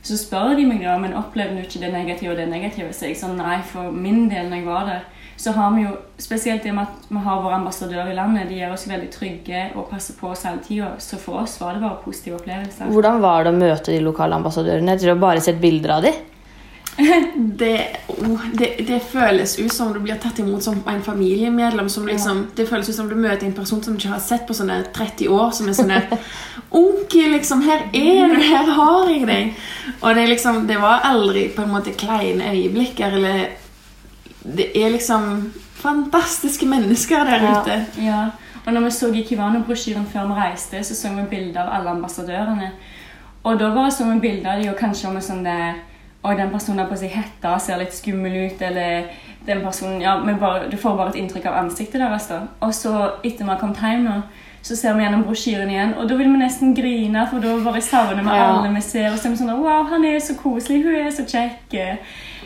så 0.08 0.20
spør 0.22 0.54
de 0.56 0.68
meg 0.70 0.86
da, 0.86 0.94
men 1.02 1.18
opplevde 1.20 1.58
du 1.60 1.66
ikke 1.66 1.82
det 1.84 1.90
negative 1.92 2.32
og 2.32 2.40
det 2.40 2.46
negative? 2.54 2.94
Så 2.96 3.10
jeg 3.10 3.18
sånn, 3.20 3.36
nei, 3.42 3.58
for 3.68 3.98
min 4.06 4.30
del 4.32 4.48
når 4.48 4.62
jeg 4.62 4.68
var 4.70 4.88
der, 4.94 5.02
så 5.36 5.52
har 5.58 5.74
vi 5.76 5.84
jo, 5.84 5.92
spesielt 6.24 6.64
det 6.64 6.72
med 6.72 6.88
at 6.88 7.10
vi 7.10 7.24
har 7.26 7.42
vår 7.44 7.58
ambassadør 7.58 8.14
i 8.14 8.16
landet, 8.16 8.48
de 8.48 8.62
gjør 8.62 8.78
oss 8.78 8.86
veldig 8.88 9.10
trygge 9.12 9.66
og 9.76 9.90
passer 9.90 10.16
på 10.16 10.30
oss 10.32 10.46
hele 10.48 10.64
tida. 10.64 10.94
Så 11.04 11.20
for 11.20 11.42
oss 11.42 11.58
var 11.60 11.76
det 11.76 11.84
bare 11.84 12.00
positive 12.06 12.40
opplevelser. 12.40 12.88
Hvordan 12.96 13.20
var 13.26 13.44
det 13.44 13.52
å 13.52 13.60
møte 13.60 13.92
de 13.92 14.00
lokale 14.06 14.40
ambassadørene 14.40 14.96
Jeg 14.96 15.04
tror 15.04 15.20
du 15.20 15.26
bare 15.26 15.44
sett 15.44 15.60
bilder 15.60 15.98
av 15.98 16.08
dem? 16.08 16.24
Det, 17.36 17.88
oh, 18.08 18.40
det, 18.54 18.76
det 18.88 19.00
føles 19.12 19.60
ut 19.60 19.74
som 19.74 19.94
du 19.94 20.00
blir 20.00 20.16
tatt 20.16 20.40
imot 20.40 20.64
som 20.64 20.78
en 20.88 21.02
familiemedlem. 21.04 21.90
Som 21.90 22.08
liksom, 22.08 22.48
Det 22.56 22.66
føles 22.70 22.90
ut 22.90 22.96
som 22.96 23.10
du 23.10 23.16
møter 23.16 23.46
en 23.48 23.54
person 23.54 23.84
som 23.84 23.94
du 23.94 24.00
ikke 24.00 24.14
har 24.14 24.24
sett 24.24 24.46
på 24.48 24.56
sånne 24.56 24.78
30 24.96 25.28
år. 25.32 25.52
Som 25.52 25.68
er 25.70 25.76
sånn 25.78 25.92
Onkel, 26.80 27.32
liksom, 27.36 27.62
her 27.68 27.86
er 27.94 28.32
du! 28.32 28.40
Her 28.42 28.72
har 28.78 29.10
jeg 29.12 29.28
deg! 29.28 29.54
Og 30.02 30.16
det, 30.16 30.26
liksom, 30.32 30.64
det 30.68 30.80
var 30.82 31.04
aldri 31.08 31.50
på 31.56 31.64
en 31.66 31.74
måte 31.76 31.94
kleine 32.00 32.52
øyeblikker. 32.56 33.20
Eller 33.20 33.46
Det 34.46 34.72
er 34.78 34.92
liksom 34.94 35.52
fantastiske 35.82 36.66
mennesker 36.66 37.26
der 37.28 37.44
Ja. 37.44 37.62
ute. 37.62 37.86
Ja, 38.02 38.22
og 38.66 38.74
når 38.74 38.82
vi 38.88 38.92
så 38.92 39.08
i 39.14 39.24
Kivano-brosjyren 39.24 40.06
før 40.14 40.28
vi 40.28 40.40
reiste, 40.40 40.84
så 40.84 40.96
så 40.96 41.10
vi 41.16 41.26
bilder 41.30 41.62
av 41.62 41.74
alle 41.80 41.90
ambassadørene. 41.90 42.72
Og 43.44 43.60
da 43.60 43.70
bare 43.76 43.92
så 43.92 44.08
vi 44.14 44.20
bilder 44.20 44.56
av 44.56 44.62
dem, 44.62 44.72
og 44.74 44.80
kanskje 44.80 45.10
om 45.10 45.16
en 45.20 45.22
sånn 45.22 45.44
der 45.46 45.74
Oi, 46.26 46.36
den 46.40 46.50
personen 46.50 46.80
har 46.82 46.90
på 46.90 46.98
seg 46.98 47.12
hette, 47.14 47.60
ser 47.62 47.78
litt 47.78 47.94
skummel 47.94 48.34
ut, 48.48 48.62
eller 48.66 49.06
den 49.46 49.62
personen 49.62 50.02
Ja, 50.02 50.16
men 50.24 50.40
bare, 50.42 50.70
du 50.72 50.78
får 50.78 50.98
bare 50.98 51.14
et 51.14 51.20
inntrykk 51.22 51.46
av 51.52 51.60
ansiktet 51.66 52.02
deres, 52.02 52.28
da. 52.32 52.42
Og 52.66 52.74
så, 52.74 52.96
etter 53.24 53.46
vi 53.46 53.52
har 53.52 53.62
kommet 53.62 53.82
hjem 53.84 54.10
så 54.66 54.74
ser 54.74 54.96
vi 54.98 55.04
gjennom 55.04 55.24
brosjyren 55.28 55.70
igjen, 55.70 55.92
og 55.94 56.08
da 56.10 56.16
vil 56.18 56.32
vi 56.32 56.40
nesten 56.42 56.72
grine, 56.74 57.28
for 57.30 57.44
da 57.44 57.52
bare 57.62 57.82
savner 57.86 58.24
vi 58.24 58.34
Ja. 58.34 58.48
alle 58.56 58.72
vi 58.74 58.82
ser, 58.82 59.12
og 59.12 59.20
så 59.20 59.28
er 59.28 59.36
vi 59.36 59.38
sånn 59.44 59.60
Wow, 59.62 59.84
han 59.92 60.06
er 60.06 60.18
så 60.20 60.34
koselig, 60.40 60.84
hun 60.84 60.96
er 60.96 61.12
så 61.12 61.22
kjekk. 61.22 61.76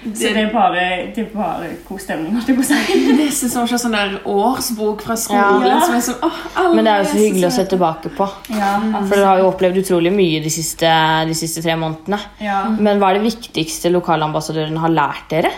Så 0.04 0.32
det 0.34 0.42
er 0.46 0.52
bare, 0.54 0.84
det 1.16 1.24
er 1.26 1.30
bare 1.34 1.70
god 1.88 2.00
stemning, 2.00 2.34
holdt 2.38 2.52
jeg 2.52 2.58
på 2.58 2.64
å 2.64 2.68
si. 2.70 3.00
Nesten 3.20 3.52
som 3.52 3.66
å 3.66 3.70
se 3.70 3.80
sånn 3.82 3.98
der 3.98 4.18
årsbok 4.32 5.04
fra 5.06 5.18
skolen. 5.20 5.66
Ja. 5.68 5.80
Som 5.86 5.98
er 5.98 6.04
sånn, 6.06 6.20
åh, 6.26 6.42
alle 6.62 6.76
Men 6.78 6.88
det 6.88 6.94
er 6.94 7.04
jo 7.04 7.10
så 7.12 7.22
hyggelig 7.22 7.48
å 7.50 7.54
se 7.60 7.66
tilbake 7.74 8.14
på. 8.18 8.30
Ja, 8.56 8.74
For 8.98 9.16
dere 9.16 9.32
har 9.32 9.42
jo 9.44 9.50
opplevd 9.52 9.82
utrolig 9.84 10.14
mye 10.16 10.44
de 10.44 10.54
siste, 10.54 10.92
de 11.30 11.38
siste 11.38 11.64
tre 11.66 11.76
månedene. 11.80 12.22
ja. 12.44 12.62
Men 12.80 13.02
hva 13.02 13.12
er 13.12 13.20
det 13.20 13.28
viktigste 13.30 13.92
lokalambassadørene 13.96 14.86
har 14.86 14.96
lært 14.96 15.28
dere? 15.34 15.56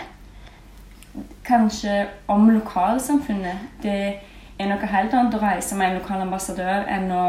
kanskje 1.44 2.06
om 2.32 2.50
lokalsamfunnet. 2.50 3.66
Det 3.82 3.96
er 4.58 4.68
noe 4.70 4.92
helt 4.92 5.14
annet 5.16 5.34
å 5.36 5.42
reise 5.42 5.76
med 5.78 5.90
en 5.90 5.98
lokalambassadør 6.00 6.86
enn 6.92 7.10
å 7.12 7.24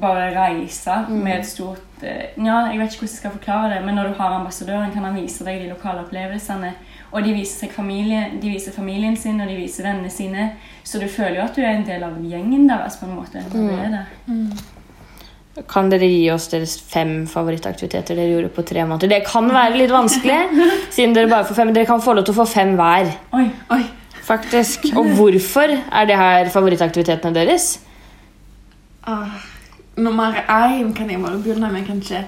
bare 0.00 0.28
reise 0.34 0.96
med 1.08 1.38
et 1.38 1.46
stort 1.48 2.04
eh, 2.04 2.34
Ja, 2.36 2.66
jeg 2.68 2.80
vet 2.80 2.92
ikke 2.92 3.06
hvordan 3.06 3.12
jeg 3.14 3.20
skal 3.22 3.34
forklare 3.38 3.70
det, 3.74 3.80
men 3.86 3.96
når 3.96 4.10
du 4.10 4.18
har 4.18 4.36
ambassadøren, 4.36 4.92
kan 4.92 5.06
han 5.08 5.16
vise 5.16 5.44
deg 5.46 5.62
de 5.62 5.70
lokale 5.72 6.04
opplevelsene. 6.04 6.74
Og 7.14 7.24
de 7.24 7.32
viser, 7.32 7.62
seg 7.64 7.72
familie, 7.72 8.26
de 8.42 8.50
viser 8.52 8.74
familien 8.74 9.16
sin, 9.16 9.40
og 9.40 9.48
de 9.48 9.56
viser 9.56 9.86
vennene 9.86 10.10
sine. 10.12 10.50
Så 10.84 11.00
du 11.00 11.06
føler 11.08 11.38
jo 11.38 11.46
at 11.46 11.56
du 11.56 11.62
er 11.64 11.78
en 11.78 11.86
del 11.86 12.04
av 12.04 12.18
gjengen 12.20 12.66
deres, 12.68 12.98
på 13.00 13.08
en 13.08 13.14
måte. 13.16 13.44
Mm. 13.54 13.70
er 13.78 13.94
der. 13.94 15.62
Kan 15.70 15.88
dere 15.88 16.04
gi 16.10 16.26
oss 16.34 16.50
deres 16.52 16.74
fem 16.84 17.22
favorittaktiviteter 17.30 18.18
dere 18.18 18.34
gjorde 18.34 18.52
på 18.52 18.66
tre 18.68 18.84
måneder? 18.84 19.14
Det 19.14 19.22
kan 19.24 19.48
være 19.48 19.78
litt 19.80 19.94
vanskelig, 19.94 20.66
siden 20.96 21.16
dere 21.16 21.32
bare 21.32 21.48
får 21.48 21.62
fem. 21.62 21.72
Dere 21.72 21.88
kan 21.88 22.04
få 22.04 22.18
lov 22.18 22.26
til 22.28 22.36
å 22.36 22.40
få 22.42 22.48
fem 22.52 22.76
hver, 22.76 23.14
Oi, 23.38 23.46
Oi. 23.78 23.82
faktisk. 24.26 24.90
Og 24.92 25.14
hvorfor 25.16 25.72
er 25.72 26.10
det 26.10 26.20
her 26.20 26.52
favorittaktivitetene 26.52 27.38
deres? 27.38 27.78
Ah, 29.06 29.38
nummer 29.96 30.44
én 30.48 30.94
kan 30.94 31.10
jeg 31.10 31.22
bare 31.22 31.38
begynne 31.42 31.72
med, 31.72 31.86
kanskje. 31.86 32.24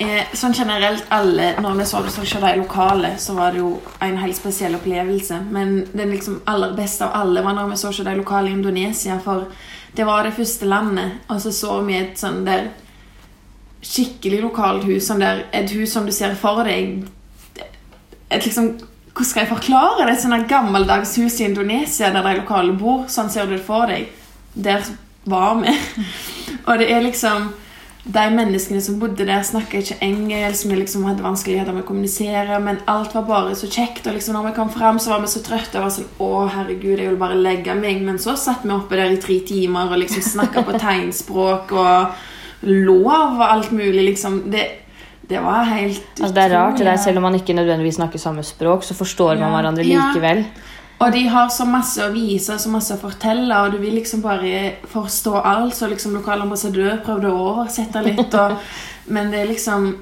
eh, 0.00 0.26
sånn 0.32 0.54
generelt 0.54 1.04
alle 1.10 1.54
Når 1.60 1.74
vi 1.74 1.84
så 1.84 2.02
det 2.02 2.12
så 2.12 2.22
i 2.22 2.40
de 2.40 2.60
lokale, 2.60 3.16
så 3.18 3.34
var 3.34 3.52
det 3.52 3.58
jo 3.58 3.80
en 4.00 4.16
helt 4.16 4.36
spesiell 4.36 4.74
opplevelse. 4.74 5.40
Men 5.50 5.86
den 5.92 6.10
liksom 6.10 6.42
aller 6.46 6.72
beste 6.76 7.04
av 7.04 7.20
alle 7.22 7.42
var 7.42 7.54
når 7.54 7.70
vi 7.70 7.76
så 7.76 7.90
ikke 7.90 8.04
de 8.04 8.16
lokale 8.16 8.48
i 8.48 8.52
Indonesia. 8.52 9.18
For 9.18 9.46
det 9.96 10.06
var 10.06 10.22
det 10.22 10.34
første 10.34 10.66
landet, 10.66 11.10
og 11.28 11.40
så 11.40 11.52
så 11.52 11.80
vi 11.82 11.96
et 11.98 12.18
sånn 12.18 12.44
der 12.44 12.68
skikkelig 13.82 14.42
lokalt 14.42 14.84
hus. 14.84 15.06
Sånn 15.06 15.20
der, 15.20 15.46
et 15.52 15.70
hus 15.70 15.92
som 15.92 16.06
du 16.06 16.12
ser 16.12 16.34
for 16.34 16.64
deg 16.64 17.08
et 18.30 18.44
liksom 18.44 18.78
Hvordan 19.18 19.30
skal 19.30 19.40
jeg 19.40 19.48
forklare 19.50 20.04
det? 20.06 20.12
Et 20.12 20.22
sånt 20.22 20.48
gammeldags 20.48 21.16
hus 21.18 21.40
i 21.40 21.44
Indonesia 21.48 22.12
der 22.14 22.22
de 22.22 22.36
lokale 22.38 22.72
bor. 22.78 23.08
Sånn 23.10 23.30
ser 23.34 23.48
du 23.50 23.56
det 23.56 23.64
for 23.66 23.90
deg. 23.90 24.12
Der 24.54 24.84
var 25.26 25.56
vi. 25.58 25.74
Og 26.68 26.78
det 26.80 26.90
er 26.92 27.02
liksom 27.04 27.50
de 28.08 28.24
menneskene 28.32 28.80
som 28.80 28.96
bodde 29.00 29.26
der, 29.26 29.42
snakka 29.44 29.82
ikke 29.82 29.98
engelsk. 30.04 30.68
Vi 30.70 30.78
liksom 30.78 31.04
hadde 31.08 31.24
vanskeligheter 31.24 31.74
med 31.76 31.84
å 31.84 31.88
kommunisere, 31.88 32.56
men 32.64 32.80
alt 32.88 33.12
var 33.16 33.26
bare 33.28 33.56
så 33.58 33.68
kjekt. 33.68 34.06
Og 34.08 34.16
liksom 34.16 34.36
når 34.38 34.48
vi 34.48 34.54
kom 34.56 34.70
fram, 34.72 35.00
så 35.02 35.12
var 35.12 35.24
vi 35.24 35.30
så 35.32 35.42
trøtte. 35.44 35.76
Og 35.76 35.84
var 35.88 35.92
sånn, 35.92 36.08
å 36.24 36.46
herregud, 36.54 36.96
jeg 36.96 37.10
vil 37.10 37.20
bare 37.20 37.36
legge 37.36 37.76
meg. 37.76 38.00
Men 38.06 38.20
så 38.22 38.36
satt 38.38 38.64
vi 38.64 38.72
oppe 38.72 38.96
der 38.96 39.12
i 39.12 39.20
tre 39.20 39.40
timer 39.48 39.92
og 39.92 40.00
liksom 40.04 40.24
snakka 40.24 40.64
på 40.64 40.78
tegnspråk 40.86 41.74
og 41.76 42.64
lov 42.68 43.36
og 43.36 43.44
alt 43.48 43.74
mulig. 43.76 44.06
liksom. 44.12 44.40
Det, 44.52 44.64
det 45.28 45.44
var 45.44 45.68
helt 45.68 46.08
Altså, 46.16 46.32
det 46.32 46.46
er 46.46 46.56
rart, 46.56 46.80
det 46.80 46.88
der. 46.88 46.96
Selv 47.04 47.20
om 47.20 47.28
man 47.28 47.36
ikke 47.36 47.58
nødvendigvis 47.58 48.00
snakker 48.00 48.22
samme 48.22 48.46
språk, 48.46 48.88
så 48.88 48.96
forstår 48.96 49.36
man 49.36 49.52
hverandre 49.52 49.84
hverandre 49.84 50.38
Ja. 50.40 50.44
Og 50.98 51.12
de 51.14 51.22
har 51.30 51.50
så 51.54 51.64
masse 51.68 52.02
å 52.02 52.10
vise 52.10 52.50
og 52.54 52.60
så 52.62 52.70
masse 52.72 52.94
å 52.94 53.00
fortelle, 53.00 53.54
og 53.62 53.74
du 53.74 53.78
vil 53.82 53.94
liksom 54.00 54.22
bare 54.24 54.78
forstå 54.90 55.34
alt. 55.38 55.76
Så 55.78 55.90
liksom 55.90 56.16
lokal 56.18 56.42
ambassadør 56.42 56.98
prøvde 57.06 57.30
å 57.30 57.44
oversette 57.52 58.02
litt, 58.02 58.34
og, 58.34 58.58
men 59.14 59.30
det 59.34 59.42
er 59.42 59.52
liksom 59.52 59.92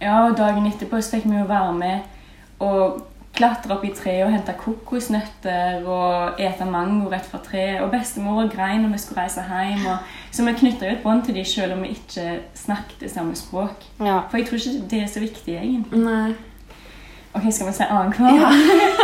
Ja, 0.00 0.26
og 0.26 0.36
dagen 0.36 0.68
etterpå 0.68 1.00
så 1.00 1.16
fikk 1.16 1.28
vi 1.28 1.40
jo 1.40 1.48
være 1.48 1.72
med 1.76 2.18
og 2.64 3.00
klatre 3.36 3.72
opp 3.76 3.84
i 3.86 3.92
treet 3.94 4.24
og 4.26 4.32
hente 4.34 4.54
kokosnøtter 4.58 5.86
og 5.88 6.40
ete 6.42 6.66
mango 6.68 7.08
rett 7.12 7.28
fra 7.30 7.40
treet. 7.44 7.80
Og 7.80 7.92
bestemor 7.92 8.48
grein 8.52 8.84
når 8.84 8.94
vi 8.94 9.00
skulle 9.00 9.24
reise 9.24 9.44
hjem. 9.46 9.86
Og, 9.92 10.12
så 10.34 10.44
vi 10.46 10.56
knytta 10.60 10.88
jo 10.88 10.96
et 10.96 11.04
bånd 11.04 11.24
til 11.26 11.38
dem 11.38 11.48
selv 11.48 11.76
om 11.76 11.84
vi 11.86 11.94
ikke 11.94 12.26
snakket 12.58 13.08
samme 13.12 13.36
språk. 13.38 13.86
Ja. 14.00 14.22
For 14.28 14.40
jeg 14.40 14.50
tror 14.50 14.60
ikke 14.60 14.90
det 14.92 15.02
er 15.04 15.12
så 15.12 15.24
viktig, 15.24 15.56
egentlig. 15.56 16.04
Nei. 16.04 16.49
Ok, 17.34 17.42
skal 17.52 17.66
vi 17.66 17.72
se 17.72 17.84
annenhver? 17.84 18.52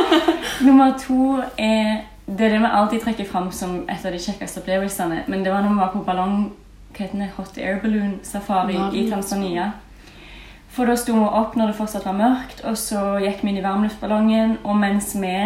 Nummer 0.67 0.99
to 0.99 1.43
er 1.59 2.03
det 2.27 2.47
er 2.47 2.51
det 2.51 2.59
vi 2.59 2.69
alltid 2.73 3.01
trekker 3.01 3.27
fram 3.31 3.53
som 3.55 3.85
et 3.87 4.03
av 4.05 4.11
de 4.11 4.19
kjekkeste 4.19 4.59
opplevelsene. 4.61 5.21
Men 5.31 5.45
det 5.45 5.53
var 5.53 5.63
når 5.63 5.75
vi 5.75 5.79
var 5.79 5.93
på 5.93 6.03
ballong, 6.03 6.41
hva 6.91 7.05
heter 7.05 7.21
det, 7.23 7.29
hot 7.37 7.59
air 7.59 7.79
balloon 7.83 8.17
safari 8.27 8.81
i 8.99 9.05
Tanzania. 9.11 9.69
For 10.75 10.91
da 10.91 10.97
sto 10.99 11.15
vi 11.15 11.23
opp 11.23 11.55
når 11.55 11.71
det 11.71 11.79
fortsatt 11.79 12.09
var 12.09 12.19
mørkt, 12.19 12.65
og 12.67 12.75
så 12.77 13.05
gikk 13.23 13.45
vi 13.45 13.53
inn 13.53 13.61
i 13.61 13.65
varmluftballongen. 13.65 14.59
Og 14.67 14.75
mens 14.77 15.15
vi 15.15 15.37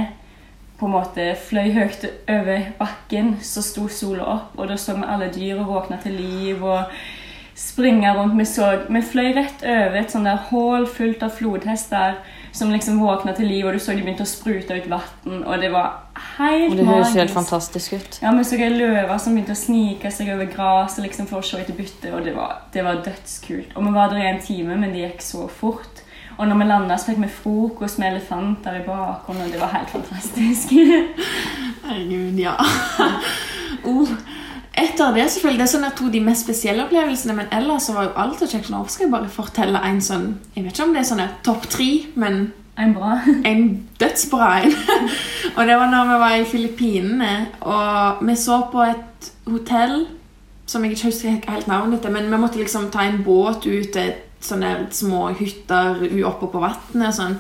på 0.80 0.88
en 0.88 0.96
måte 0.96 1.34
fløy 1.36 1.68
høyt 1.76 2.08
over 2.24 2.70
bakken, 2.80 3.34
så 3.44 3.60
sto 3.62 3.84
sola 3.92 4.24
opp, 4.38 4.56
og 4.56 4.72
da 4.72 4.80
så 4.80 4.96
vi 4.96 5.04
alle 5.04 5.28
dyra 5.34 5.68
våkne 5.68 6.00
til 6.00 6.16
liv. 6.16 6.64
og 6.64 6.88
springe 7.60 8.14
rundt. 8.16 8.38
Vi, 8.38 8.44
så, 8.44 8.72
vi 8.88 9.02
fløy 9.04 9.34
rett 9.36 9.64
over 9.68 10.00
et 10.00 10.12
sånt 10.12 10.24
der 10.24 10.46
hull 10.48 10.86
fullt 10.88 11.22
av 11.26 11.34
flodhester 11.36 12.16
som 12.52 12.70
liksom 12.72 13.00
våkna 13.00 13.32
til 13.36 13.46
liv, 13.46 13.66
og 13.66 13.72
du 13.74 13.78
så 13.82 13.94
de 13.94 14.02
begynte 14.02 14.26
å 14.26 14.28
sprute 14.28 14.76
ut 14.76 14.88
vann, 14.90 15.42
og 15.44 15.62
det 15.62 15.70
var 15.72 16.00
helt 16.36 16.72
Og 16.72 16.76
det 16.78 16.86
høres 16.88 17.14
helt 17.14 17.34
fantastisk 17.34 17.94
ut. 17.94 18.18
Ja, 18.22 18.32
Vi 18.36 18.44
så 18.44 18.56
løver 18.56 19.18
som 19.18 19.34
begynte 19.34 19.56
å 19.56 19.62
snike 19.62 20.10
seg 20.10 20.32
over 20.34 20.50
gresset 20.50 21.04
liksom, 21.04 21.28
for 21.30 21.40
å 21.40 21.46
se 21.46 21.60
etter 21.60 21.76
bytte, 21.76 22.12
og 22.14 22.24
det 22.24 22.34
var, 22.36 22.62
det 22.72 22.84
var 22.84 23.02
dødskult. 23.04 23.76
Og 23.76 23.86
vi 23.86 23.94
var 23.94 24.10
der 24.10 24.24
i 24.24 24.28
en 24.32 24.42
time, 24.42 24.76
men 24.76 24.94
det 24.94 25.04
gikk 25.06 25.22
så 25.22 25.48
fort. 25.48 26.04
Og 26.38 26.48
når 26.48 26.56
vi 26.56 26.66
landa, 26.70 26.96
fikk 26.96 27.18
vi 27.20 27.28
frokost 27.28 27.98
med 28.00 28.14
elefanter 28.14 28.78
i 28.80 28.84
bakgrunnen, 28.86 29.46
og 29.46 29.52
det 29.52 29.60
var 29.60 29.74
helt 29.74 29.90
fantastisk. 29.92 30.72
Herregud, 31.86 32.38
ja. 32.40 32.56
oh. 33.90 34.14
Etter 34.78 35.14
det 35.14 35.26
selvfølgelig, 35.30 35.58
det 35.58 35.66
er 35.66 35.72
sånn 35.72 35.88
at 35.88 35.96
to 35.98 36.08
de 36.12 36.20
mest 36.22 36.46
spesielle 36.46 36.84
opplevelsene, 36.84 37.34
men 37.36 37.50
ellers 37.54 37.88
så 37.88 37.96
var 37.96 38.06
jo 38.06 38.14
alt 38.22 38.38
så 38.38 38.48
kjekt. 38.50 38.70
Nå 38.70 38.84
skal 38.86 39.06
jeg 39.06 39.12
bare 39.12 39.32
fortelle 39.32 39.82
en 39.88 40.00
sånn 40.04 40.28
Jeg 40.54 40.64
vet 40.64 40.72
ikke 40.74 40.86
om 40.86 40.94
det 40.94 41.02
er 41.02 41.10
sånn 41.10 41.24
topp 41.46 41.66
tre, 41.72 41.90
men 42.14 42.40
en 42.80 42.94
bra. 42.94 43.18
en 43.50 43.66
dødsbra 44.00 44.50
en. 44.62 44.76
og 45.56 45.60
det 45.66 45.76
var 45.82 45.90
når 45.90 46.12
vi 46.12 46.22
var 46.22 46.38
i 46.38 46.48
Filippinene, 46.48 47.34
og 47.60 48.24
vi 48.26 48.38
så 48.38 48.62
på 48.72 48.86
et 48.86 49.30
hotell 49.50 50.04
som 50.70 50.84
jeg 50.84 50.94
ikke 50.94 51.10
husker 51.10 51.50
helt 51.50 51.66
navnet 51.66 52.00
til, 52.02 52.14
men 52.14 52.30
vi 52.30 52.38
måtte 52.38 52.60
liksom 52.60 52.92
ta 52.94 53.02
en 53.02 53.24
båt 53.26 53.66
ut 53.66 53.90
til 53.90 54.12
et 54.12 54.26
sånne 54.40 54.86
små 54.94 55.32
hytter 55.36 55.98
oppe 56.28 56.48
på 56.48 56.62
vannet 56.62 57.08
og 57.10 57.16
sånn. 57.16 57.34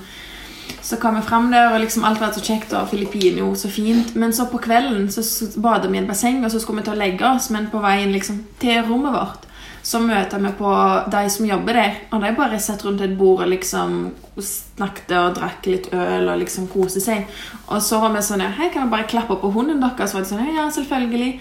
Så 0.90 0.96
kom 0.98 1.14
vi 1.14 1.22
fram 1.22 1.52
der, 1.52 1.68
og 1.70 1.84
liksom 1.84 2.02
alt 2.04 2.18
var 2.18 2.32
så 2.34 2.42
kjekt, 2.42 2.72
og 2.74 2.88
Filippinene 2.90 3.44
jo 3.44 3.52
så 3.54 3.70
fint. 3.70 4.16
Men 4.18 4.34
så 4.34 4.48
på 4.50 4.58
kvelden 4.58 5.06
så 5.14 5.22
badet 5.62 5.90
vi 5.92 6.00
i 6.00 6.02
en 6.02 6.08
basseng, 6.10 6.40
og 6.42 6.50
så 6.50 6.58
skulle 6.58 6.82
vi 6.82 6.88
til 6.88 6.96
å 6.96 6.98
legge 6.98 7.28
oss, 7.28 7.46
men 7.54 7.70
på 7.70 7.82
veien 7.84 8.10
liksom 8.10 8.42
til 8.58 8.82
rommet 8.88 9.14
vårt 9.14 9.46
så 9.82 10.00
møter 10.00 10.42
vi 10.44 10.50
på 10.58 10.72
de 11.12 11.22
som 11.32 11.46
jobber 11.48 11.76
der, 11.78 11.94
og 12.12 12.20
de 12.20 12.32
bare 12.36 12.58
satt 12.60 12.82
rundt 12.84 13.00
et 13.04 13.16
bord 13.16 13.40
og 13.44 13.48
liksom 13.48 14.10
snakket 14.40 15.14
og 15.16 15.34
drakk 15.36 15.66
litt 15.68 15.88
øl 15.96 16.28
og 16.28 16.38
liksom 16.40 16.68
koste 16.72 17.00
seg. 17.02 17.26
Og 17.68 17.80
så 17.84 18.00
var 18.00 18.12
vi 18.14 18.22
sånn 18.24 18.44
Hei, 18.44 18.70
kan 18.72 18.86
vi 18.86 18.94
bare 18.94 19.08
klappe 19.08 19.36
på 19.40 19.50
hunden 19.52 19.80
deres? 19.82 20.12
Så 20.12 20.18
var 20.18 20.24
de 20.24 20.30
sånn, 20.30 20.52
ja, 20.56 20.66
selvfølgelig. 20.72 21.32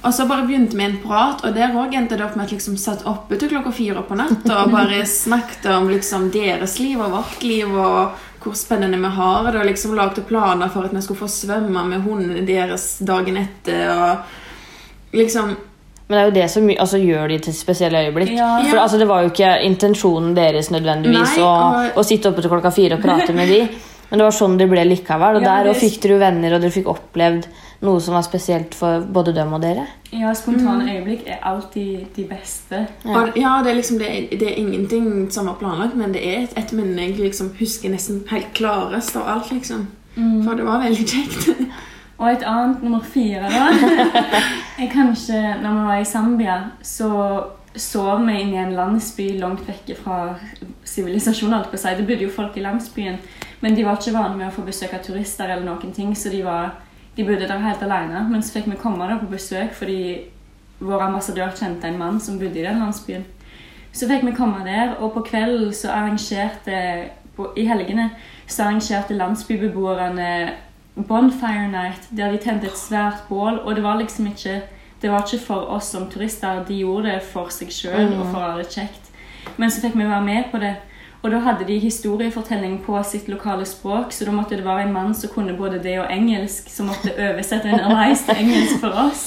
Og 0.00 0.14
så 0.14 0.26
bare 0.30 0.46
begynte 0.46 0.78
vi 0.78 0.86
en 0.86 0.98
prat, 1.02 1.44
og 1.46 1.54
der 1.54 1.74
òg 1.74 1.94
endte 1.98 2.18
det 2.18 2.26
opp 2.26 2.38
med 2.38 2.46
at 2.46 2.54
liksom 2.54 2.78
satt 2.80 3.04
oppe 3.10 3.38
til 3.38 3.50
klokka 3.52 3.74
fire 3.74 4.06
på 4.06 4.18
natta 4.18 4.62
og 4.62 4.74
bare 4.74 5.02
snakket 5.06 5.70
om 5.74 5.90
liksom 5.90 6.30
deres 6.34 6.78
liv 6.82 7.00
og 7.00 7.14
vårt 7.18 7.46
liv 7.46 7.74
og 7.74 8.26
hvor 8.42 8.54
spennende 8.56 8.98
vi 8.98 9.10
har 9.16 9.50
det, 9.52 9.60
og 9.60 9.66
liksom 9.68 9.94
lagde 9.94 10.22
planer 10.28 10.68
for 10.72 10.84
at 10.88 10.94
vi 10.96 11.00
skulle 11.04 11.20
få 11.20 11.28
svømme 11.28 11.82
med 11.88 12.00
hundene 12.06 12.46
deres 12.46 12.98
dagen 13.04 13.36
etter. 13.36 13.90
og 13.90 15.16
liksom 15.16 15.56
Men 16.08 16.16
det 16.16 16.20
er 16.20 16.24
jo 16.30 16.34
det 16.40 16.48
som 16.50 16.68
altså, 16.68 16.98
gjør 16.98 17.28
de 17.28 17.38
til 17.38 17.54
spesielle 17.54 18.00
øyeblikk. 18.06 18.32
Ja. 18.34 18.48
For 18.70 18.78
altså, 18.82 18.98
Det 18.98 19.06
var 19.08 19.22
jo 19.22 19.30
ikke 19.30 19.52
intensjonen 19.62 20.34
deres 20.34 20.70
nødvendigvis 20.70 21.36
Nei, 21.36 21.44
å, 21.44 21.50
og- 21.50 22.00
å 22.00 22.02
sitte 22.06 22.28
oppe 22.32 22.42
til 22.42 22.50
klokka 22.50 22.72
fire 22.74 22.96
og 22.98 23.02
prate 23.04 23.32
med 23.32 23.48
de. 23.48 23.60
Men 24.10 24.18
det 24.18 24.24
var 24.26 24.34
sånn 24.34 24.56
det 24.58 24.66
ble 24.68 24.82
likevel. 24.88 25.36
Og 25.38 25.42
Ja, 25.42 25.62
der 25.62 25.70
og 25.70 25.76
fikk 25.76 26.00
dere 26.02 26.12
jo 26.16 26.18
venner, 26.18 26.54
og 26.56 26.60
dere 26.64 26.70
fikk 26.74 26.88
opplevd 26.90 27.46
noe 27.80 28.00
som 28.00 28.12
var 28.14 28.22
spesielt 28.26 28.74
for 28.76 29.00
både 29.08 29.32
dem 29.34 29.52
og 29.56 29.62
dere. 29.62 29.86
Ja, 30.12 30.32
spontane 30.36 30.84
øyeblikk 30.98 31.22
er 31.26 31.38
alltid 31.48 32.06
de 32.16 32.24
beste. 32.28 32.82
Ja. 33.04 33.14
Og, 33.22 33.30
ja, 33.40 33.54
det 33.64 33.70
er 33.72 33.78
liksom 33.78 33.98
det, 33.98 34.08
er- 34.10 34.38
det 34.38 34.48
er 34.50 34.58
ingenting 34.60 35.30
som 35.32 35.46
var 35.48 35.54
planlagt, 35.60 35.96
men 35.96 36.12
det 36.12 36.20
er 36.26 36.42
et, 36.42 36.52
et 36.60 36.72
minne 36.76 37.00
jeg 37.06 37.16
liksom 37.18 37.54
husker 37.60 37.88
nesten 37.94 38.20
helt 38.30 38.50
klarest 38.54 39.16
av 39.16 39.28
alt, 39.36 39.52
liksom. 39.52 39.86
For 40.44 40.54
det 40.58 40.66
var 40.66 40.82
veldig 40.82 41.06
kjekt. 41.08 41.48
Og 42.20 42.26
et 42.28 42.42
annet, 42.44 42.82
nummer 42.84 43.00
fire, 43.00 43.48
da 43.48 43.70
er 44.84 44.90
kanskje 44.92 45.38
når 45.62 45.70
vi 45.78 45.86
var 45.86 46.00
i 46.02 46.04
Zambia, 46.04 46.56
så 46.84 47.08
sov 47.80 48.26
vi 48.26 48.34
inne 48.42 48.58
i 48.58 48.60
en 48.60 48.74
landsby 48.76 49.30
langt 49.40 49.62
vekke 49.68 49.94
fra 49.96 50.34
sivilisasjonen. 50.84 51.54
alt 51.54 51.70
på 51.72 51.78
seg. 51.80 51.96
Det 51.96 52.06
bodde 52.10 52.26
jo 52.26 52.34
folk 52.34 52.56
i 52.56 52.64
landsbyen, 52.64 53.16
men 53.60 53.74
de 53.76 53.84
var 53.86 53.96
ikke 53.96 54.12
vane 54.18 54.36
med 54.36 54.48
å 54.50 54.54
få 54.54 54.66
besøk 54.66 54.92
av 54.98 55.04
turister, 55.06 55.48
eller 55.48 55.64
noen 55.64 55.92
ting, 55.96 56.12
så 56.16 56.28
de, 56.32 56.42
var, 56.44 56.74
de 57.16 57.24
bodde 57.24 57.48
der 57.48 57.58
helt 57.58 57.82
alene. 57.82 58.24
Men 58.30 58.42
så 58.42 58.58
fikk 58.58 58.70
vi 58.70 58.78
komme 58.80 59.08
der 59.08 59.20
på 59.20 59.30
besøk 59.30 59.74
fordi 59.76 60.00
vår 60.80 61.06
ambassadør 61.10 61.52
kjente 61.56 61.88
en 61.88 61.98
mann 61.98 62.20
som 62.20 62.38
bodde 62.38 62.60
i 62.60 62.64
den 62.64 62.80
landsbyen. 62.80 63.24
Så 63.92 64.06
fikk 64.08 64.24
vi 64.24 64.36
komme 64.36 64.64
der, 64.64 64.94
og 65.02 65.12
på 65.12 65.24
kvelden 65.26 65.72
så 65.74 65.90
arrangerte 65.90 67.10
på, 67.36 67.50
I 67.56 67.64
helgene 67.66 68.10
så 68.46 68.68
arrangerte 68.68 69.14
landsbybeboerne 69.14 70.50
bonfire 70.94 71.68
night, 71.68 72.08
der 72.16 72.30
de 72.32 72.38
tente 72.38 72.66
et 72.66 72.78
svært 72.78 73.26
bål. 73.28 73.58
Og 73.64 73.76
det 73.76 73.82
var 73.82 73.98
liksom 73.98 74.26
ikke 74.26 74.60
det 75.02 75.10
var 75.10 75.24
ikke 75.24 75.44
for 75.46 75.70
oss 75.72 75.84
som 75.94 76.10
turister, 76.10 76.64
de 76.68 76.82
gjorde 76.82 77.08
det 77.08 77.22
for 77.24 77.48
seg 77.48 77.70
sjøl 77.72 78.10
og 78.18 78.26
for 78.26 78.36
å 78.36 78.50
ha 78.50 78.56
det 78.58 78.68
kjekt. 78.68 79.06
Men 79.56 79.72
så 79.72 79.80
fikk 79.80 79.96
vi 79.96 80.04
være 80.04 80.24
med 80.26 80.50
på 80.52 80.60
det. 80.60 80.74
Og 81.20 81.30
da 81.30 81.42
hadde 81.44 81.66
de 81.68 81.76
historiefortelling 81.78 82.78
på 82.84 82.96
sitt 83.04 83.28
lokale 83.28 83.66
språk, 83.68 84.12
så 84.12 84.24
da 84.24 84.32
måtte 84.32 84.56
det 84.56 84.64
være 84.64 84.86
en 84.86 84.94
mann 84.94 85.12
som 85.14 85.32
kunne 85.34 85.56
både 85.58 85.82
det 85.82 85.98
og 86.00 86.08
engelsk, 86.08 86.70
som 86.72 86.88
måtte 86.88 87.12
oversette 87.12 87.68
en 87.68 87.92
reis 87.92 88.24
til 88.24 88.40
engelsk 88.40 88.80
for 88.80 88.96
oss. 89.04 89.26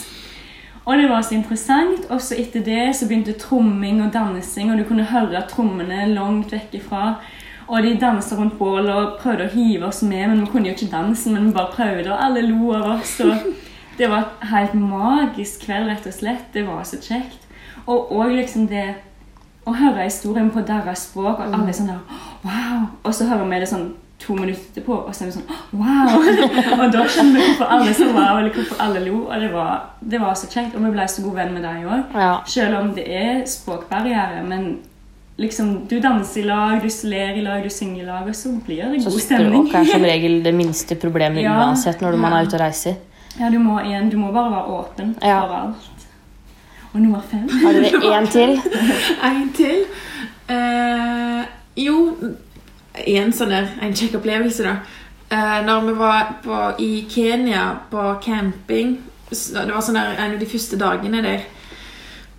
Og 0.85 0.97
det 0.97 1.05
var 1.09 1.21
så 1.21 1.35
interessant. 1.37 2.09
Og 2.09 2.21
så 2.21 2.35
etter 2.41 2.65
det 2.65 2.95
så 2.97 3.07
begynte 3.07 3.37
tromming 3.39 4.01
og 4.03 4.11
dansing, 4.13 4.71
og 4.71 4.81
du 4.81 4.87
kunne 4.89 5.07
høre 5.07 5.45
trommene 5.51 6.09
langt 6.11 6.51
vekk 6.51 6.79
ifra. 6.81 7.05
Og 7.67 7.85
de 7.85 7.93
dansa 8.01 8.35
rundt 8.35 8.57
bålet 8.59 8.91
og 8.91 9.19
prøvde 9.21 9.47
å 9.47 9.53
hive 9.53 9.87
oss 9.87 10.01
med, 10.03 10.25
men 10.27 10.41
vi 10.43 10.49
kunne 10.51 10.71
jo 10.71 10.75
ikke 10.75 10.91
dansen, 10.91 11.37
men 11.37 11.47
vi 11.47 11.55
bare 11.55 11.71
prøvde, 11.77 12.09
og 12.11 12.25
alle 12.25 12.43
lo 12.49 12.73
av 12.75 12.89
oss. 12.97 13.15
Og 13.23 13.53
det 13.97 14.09
var 14.11 14.25
et 14.25 14.49
helt 14.49 14.75
magisk 14.75 15.63
kveld, 15.67 15.87
rett 15.87 16.09
og 16.09 16.17
slett. 16.17 16.49
Det 16.53 16.65
var 16.67 16.83
så 16.89 16.99
kjekt. 16.99 17.39
Og 17.85 18.11
òg 18.15 18.33
liksom 18.35 18.67
det 18.67 18.87
å 19.65 19.73
hører 19.75 20.03
historien 20.03 20.49
på 20.51 20.61
deres 20.67 21.07
språk, 21.09 21.39
og 21.39 21.53
alle 21.53 21.67
er 21.69 21.77
sånn 21.77 21.87
der 21.87 21.99
Wow! 22.43 22.87
Og 23.03 23.13
så 23.15 23.25
hører 23.29 23.45
vi 23.49 23.59
det 23.63 23.69
sånn 23.71 23.93
to 24.23 24.35
minutter 24.35 24.61
etterpå, 24.71 24.95
og 25.07 25.15
så 25.15 25.23
er 25.23 25.29
vi 25.31 25.35
sånn 25.37 25.49
Wow! 25.71 26.15
og 26.83 26.91
da 26.93 27.03
skjønner 27.07 27.37
vi 27.39 27.45
hvorfor 27.47 27.71
alle 27.75 27.93
så 27.95 28.07
wow, 28.11 28.37
eller 28.39 28.53
hvorfor 28.55 28.81
alle 28.83 29.03
lo. 29.05 29.17
Og 29.29 29.39
det 29.41 29.51
var, 29.53 29.81
det 29.99 30.19
var 30.21 30.33
så 30.39 30.47
kjekt. 30.51 30.75
Og 30.75 30.83
vi 30.85 30.91
ble 30.95 31.07
så 31.11 31.23
gode 31.25 31.35
venn 31.41 31.53
med 31.55 31.63
deg 31.63 31.85
òg. 31.87 32.15
Ja. 32.15 32.33
Selv 32.47 32.79
om 32.79 32.91
det 32.95 33.05
er 33.07 33.43
språkbarriere. 33.47 34.43
Men 34.47 34.67
liksom, 35.37 35.87
Du 35.89 35.99
danser 35.99 36.41
i 36.41 36.45
lag, 36.47 36.81
du 36.83 36.89
ler 37.09 37.39
i 37.39 37.41
lag, 37.41 37.63
du 37.63 37.69
synger 37.69 38.03
i 38.03 38.05
lag, 38.05 38.27
og 38.27 38.35
så 38.35 38.51
blir 38.65 38.83
det 38.91 39.01
Så 39.03 39.09
god 39.15 39.19
stemning. 39.25 39.67
språk 39.67 39.79
er 39.81 39.91
som 39.91 40.01
regel 40.13 40.43
det 40.43 40.53
minste 40.55 40.95
problemet 40.95 41.43
Ja. 41.43 41.55
uansett 41.63 42.01
når 42.03 42.17
man 42.19 42.33
er 42.33 42.45
ute 42.47 42.55
og 42.59 42.61
reiser. 42.67 42.95
Ja, 43.39 43.49
du 43.49 43.57
må 43.57 43.79
igjen, 43.81 44.11
du 44.11 44.17
må 44.21 44.31
bare 44.31 44.51
være 44.51 44.69
åpen 44.77 45.15
Ja. 45.23 45.39
for 45.41 45.55
alt. 45.55 45.89
Og 46.93 47.01
nummer 47.01 47.21
fem 47.29 47.49
Har 47.49 47.73
dere 47.73 48.01
én 48.17 48.27
til? 48.31 48.59
En 49.23 49.53
til. 49.57 49.85
Uh, 50.49 51.41
jo, 51.79 51.95
en 53.07 53.33
sånn 53.33 53.53
der, 53.53 53.71
en 53.81 53.95
kjekk 53.97 54.19
opplevelse, 54.19 54.65
da. 54.67 54.75
Uh, 55.33 55.59
når 55.65 55.87
vi 55.87 55.95
var 55.97 56.35
på, 56.43 56.59
i 56.83 56.91
Kenya 57.09 57.63
på 57.89 58.03
camping 58.21 58.99
Det 59.31 59.63
var 59.71 59.81
sånn 59.81 59.97
der, 59.97 60.13
en 60.19 60.35
av 60.35 60.41
de 60.41 60.49
første 60.49 60.77
dagene 60.77 61.23
der. 61.25 61.47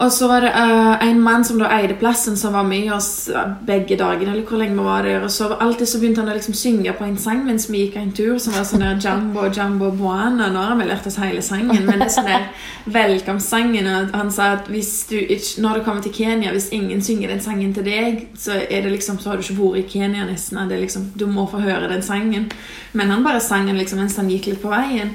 Og 0.02 0.12
så 0.12 0.26
var 0.26 0.42
det 0.42 0.48
uh, 0.50 1.06
en 1.06 1.20
mann 1.22 1.44
som 1.46 1.60
da 1.60 1.68
eide 1.76 1.94
plassen, 1.94 2.34
som 2.36 2.52
var 2.56 2.64
med 2.66 2.88
oss 2.92 3.30
begge 3.66 3.94
dagene. 3.96 4.32
eller 4.32 4.42
hvor 4.42 4.58
lenge 4.58 4.74
vi 4.74 4.84
var 4.84 5.02
der, 5.02 5.22
og 5.22 5.30
så 5.30 5.52
Alltid 5.54 5.86
så 5.86 5.98
begynte 6.00 6.20
han 6.20 6.30
å 6.32 6.34
liksom 6.34 6.54
synge 6.54 6.92
på 6.98 7.04
en 7.06 7.18
sang 7.18 7.44
mens 7.46 7.68
vi 7.70 7.84
gikk 7.84 7.96
en 7.96 8.10
tur, 8.12 8.38
som 8.42 8.56
var 8.56 8.66
sånn 8.66 8.82
der 8.82 8.98
Jambo, 9.00 9.46
Jambo, 9.54 9.90
Buana. 9.94 10.48
Nå 10.50 10.64
har 10.66 10.74
vi 10.80 10.88
lært 10.88 11.06
oss 11.06 11.20
hele 11.22 11.42
sangen, 11.42 11.86
men 11.86 12.02
det 12.02 12.08
er 12.08 12.14
sånn 12.16 12.26
der 12.26 12.48
velkomstsangen. 12.96 13.90
Han 14.12 14.32
sa 14.34 14.50
at 14.56 14.66
du, 14.66 15.18
når 15.62 15.78
du 15.78 15.84
kommer 15.86 16.02
til 16.02 16.14
Kenya, 16.16 16.50
hvis 16.50 16.72
ingen 16.74 17.02
synger 17.02 17.30
den 17.30 17.44
sangen 17.44 17.74
til 17.74 17.86
deg, 17.86 18.26
så 18.38 18.58
liksom, 18.68 19.20
så 19.22 19.30
har 19.30 19.38
du 19.38 19.46
ikke 19.46 19.60
vært 19.60 19.84
i 19.84 19.88
Kenya 19.94 20.26
nesten. 20.26 20.58
Liksom, 20.74 21.12
du 21.14 21.26
må 21.30 21.46
få 21.46 21.62
høre 21.62 21.88
den 21.92 22.02
sangen. 22.02 22.50
Men 22.92 23.14
han 23.14 23.22
bare 23.24 23.40
sang 23.40 23.70
den 23.70 23.78
liksom 23.78 24.02
mens 24.02 24.18
han 24.18 24.30
gikk 24.30 24.50
litt 24.50 24.62
på 24.62 24.74
veien. 24.74 25.14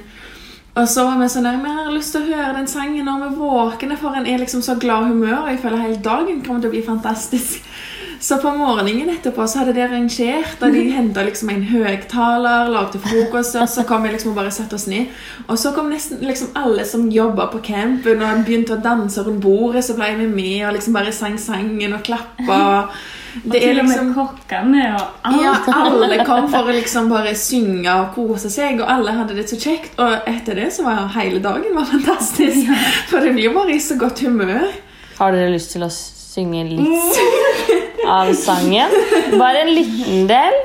Og 0.80 0.88
så 0.88 1.04
var 1.04 1.18
vi 1.20 1.28
sånn 1.28 1.48
vi 1.60 1.72
har 1.76 1.92
lyst 1.92 2.14
til 2.16 2.24
å 2.24 2.30
høre 2.30 2.56
den 2.56 2.70
sangen 2.72 3.08
når 3.10 3.24
vi 3.26 3.30
er 3.36 3.38
for 4.00 4.16
en 4.16 4.28
er 4.30 4.40
liksom 4.40 4.62
så 4.64 4.78
glad 4.80 5.10
humør, 5.10 5.42
og 5.42 5.50
jeg 5.52 5.60
føler 5.64 5.82
hele 5.84 6.04
dagen 6.06 6.44
kommer 6.46 6.64
til 6.64 6.72
å 6.72 6.76
bli 6.78 6.84
fantastisk. 6.86 7.66
Så 8.20 8.38
på 8.38 8.52
morgenen 8.52 9.10
etterpå 9.14 9.46
så 9.48 9.62
hadde 9.62 9.74
de 9.78 9.84
arrangert, 9.86 10.58
og 10.60 10.74
de 10.76 10.82
hentet 10.92 11.30
liksom 11.30 11.52
en 11.54 11.62
høyttaler, 11.70 12.68
lagde 12.74 13.00
frokost, 13.00 13.56
og 13.56 13.70
så 13.72 13.86
kom 13.88 14.04
vi 14.04 14.12
liksom 14.12 14.34
og 14.34 14.42
bare 14.42 14.52
satte 14.52 14.76
oss 14.76 14.90
ned. 14.92 15.08
Og 15.48 15.56
så 15.60 15.72
kom 15.76 15.88
nesten 15.94 16.20
liksom 16.28 16.52
alle 16.60 16.84
som 16.88 17.08
jobbet 17.14 17.54
på 17.54 17.62
campen, 17.70 18.20
og 18.20 18.44
begynte 18.44 18.76
å 18.76 18.84
danse 18.84 19.24
rundt 19.24 19.40
bordet, 19.46 19.86
så 19.88 19.96
ble 19.96 20.12
vi 20.20 20.28
med, 20.34 20.68
og 20.68 20.76
liksom 20.76 21.00
bare 21.00 21.16
sang 21.16 21.40
sangen 21.40 21.96
og 21.96 22.04
klappa. 22.04 22.60
Og 23.40 23.52
til 23.54 23.80
og 23.80 23.88
med 23.88 24.14
kokkene 24.18 24.86
og 24.98 25.26
alt. 25.30 25.42
Ja, 25.46 25.56
alle 25.80 26.24
kom 26.28 26.52
for 26.52 26.68
å 26.68 26.76
liksom 26.76 27.08
bare 27.14 27.36
synge 27.40 27.96
og 28.02 28.14
kose 28.18 28.52
seg, 28.52 28.82
og 28.84 28.90
alle 28.92 29.16
hadde 29.16 29.38
det 29.40 29.48
så 29.52 29.60
kjekt. 29.62 29.96
Og 30.02 30.28
etter 30.28 30.60
det 30.60 30.72
så 30.76 30.84
var 30.88 31.08
hele 31.16 31.40
dagen 31.44 31.72
var 31.78 31.88
fantastisk. 31.88 32.68
For 33.08 33.24
det 33.24 33.36
blir 33.38 33.48
jo 33.48 33.56
bare 33.56 33.78
i 33.78 33.84
så 33.84 33.96
godt 34.02 34.26
humør. 34.28 34.68
Har 35.22 35.36
dere 35.36 35.54
lyst 35.56 35.72
til 35.76 35.88
å 35.88 35.92
synge 35.94 36.68
litt 36.68 37.78
av 38.10 38.34
sangen? 38.34 38.90
Bare 39.40 39.62
en 39.66 39.74
liten 39.76 40.28
del? 40.30 40.54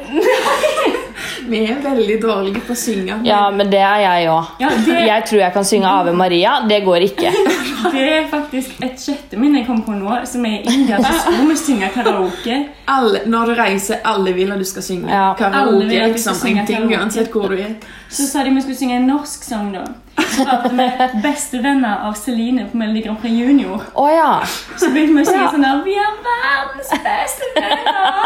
Vi 1.48 1.58
er 1.68 1.76
veldig 1.84 2.14
dårlige 2.22 2.60
på 2.64 2.72
å 2.72 2.76
synge. 2.78 3.18
Ja, 3.28 3.42
men 3.52 3.68
det 3.72 3.80
er 3.84 3.98
jeg 4.00 4.28
òg. 4.32 4.46
Ja, 4.62 4.68
det- 4.86 5.06
Jeg 5.06 5.24
tror 5.28 5.40
jeg 5.42 5.52
kan 5.52 5.64
synge 5.64 5.86
Ave 5.90 6.12
Maria. 6.16 6.54
Det 6.68 6.78
går 6.84 7.04
ikke. 7.10 7.32
Det 7.94 8.00
er 8.12 8.24
faktisk 8.30 8.80
et 8.82 8.96
sjette 8.98 9.36
minne 9.38 9.58
jeg 9.60 9.66
kom 9.68 9.82
på 9.84 9.92
nå, 9.94 10.14
som 10.26 10.44
er 10.48 10.62
i 10.64 10.72
India. 10.72 10.96
Så 11.04 11.12
skulle 11.20 11.48
vi 11.50 11.56
synge 11.60 11.90
karaoke. 11.94 12.56
Alle, 12.88 13.20
når 13.26 13.46
du 13.52 13.54
reiser, 13.60 14.00
alle 14.08 14.32
vil 14.34 14.50
at 14.52 14.58
du 14.58 14.64
skal 14.64 14.82
synge 14.82 15.10
Ja. 15.12 15.34
Alle 15.38 15.84
vil 15.84 16.00
at 16.00 16.08
du 16.08 16.16
liksom, 16.16 16.34
skal 16.34 16.48
synge 16.48 16.66
ting, 16.66 16.88
karaoke. 16.88 17.02
uansett 17.02 17.30
hvor 17.36 17.48
du 17.52 17.58
er. 17.60 17.74
Så 18.08 18.26
sa 18.30 18.42
de 18.42 18.50
vi 18.56 18.60
skulle 18.64 18.78
synge 18.80 18.96
en 18.96 19.06
norsk 19.06 19.44
sang, 19.44 19.70
da. 19.76 19.84
Valgte 20.16 20.71
vi 20.76 21.21
'Bestevenner' 21.23 22.09
av 22.09 22.12
Celine 22.12 22.66
på 22.71 22.76
Melodi 22.76 23.00
Grand 23.00 23.21
Prix 23.21 23.35
Junior. 23.35 23.83
Oh, 23.94 24.11
ja. 24.12 24.42
Så 24.76 24.90
begynte 24.90 25.14
vi 25.14 25.23
å 25.23 25.30
synge 25.30 25.50
sånn 25.50 25.66
der 25.66 25.80
'Vi 25.85 25.94
er 25.94 26.12
verdens 26.26 26.90
beste 27.06 27.50
venner'. 27.56 28.25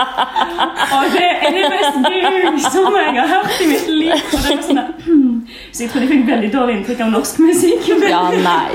Og 0.96 1.04
det 1.12 1.30
er 1.42 1.50
det 1.56 1.64
mest 1.74 1.98
grusomme 2.08 3.04
jeg 3.04 3.14
har 3.20 3.28
hørt 3.34 3.60
i 3.60 3.66
mitt 3.66 3.88
liv. 3.88 4.12
Og 4.12 4.40
det 4.42 4.56
var 4.56 4.62
sånn 4.62 4.80
der, 4.82 4.92
hmm. 5.06 5.46
Så 5.72 5.82
jeg 5.82 5.90
tror 5.90 6.00
de 6.00 6.08
fikk 6.08 6.26
veldig 6.26 6.52
dårlig 6.52 6.76
inntrykk 6.78 7.00
av 7.00 7.10
norsk 7.10 7.38
musikk. 7.38 7.88
Ja, 8.08 8.22
nei. 8.30 8.68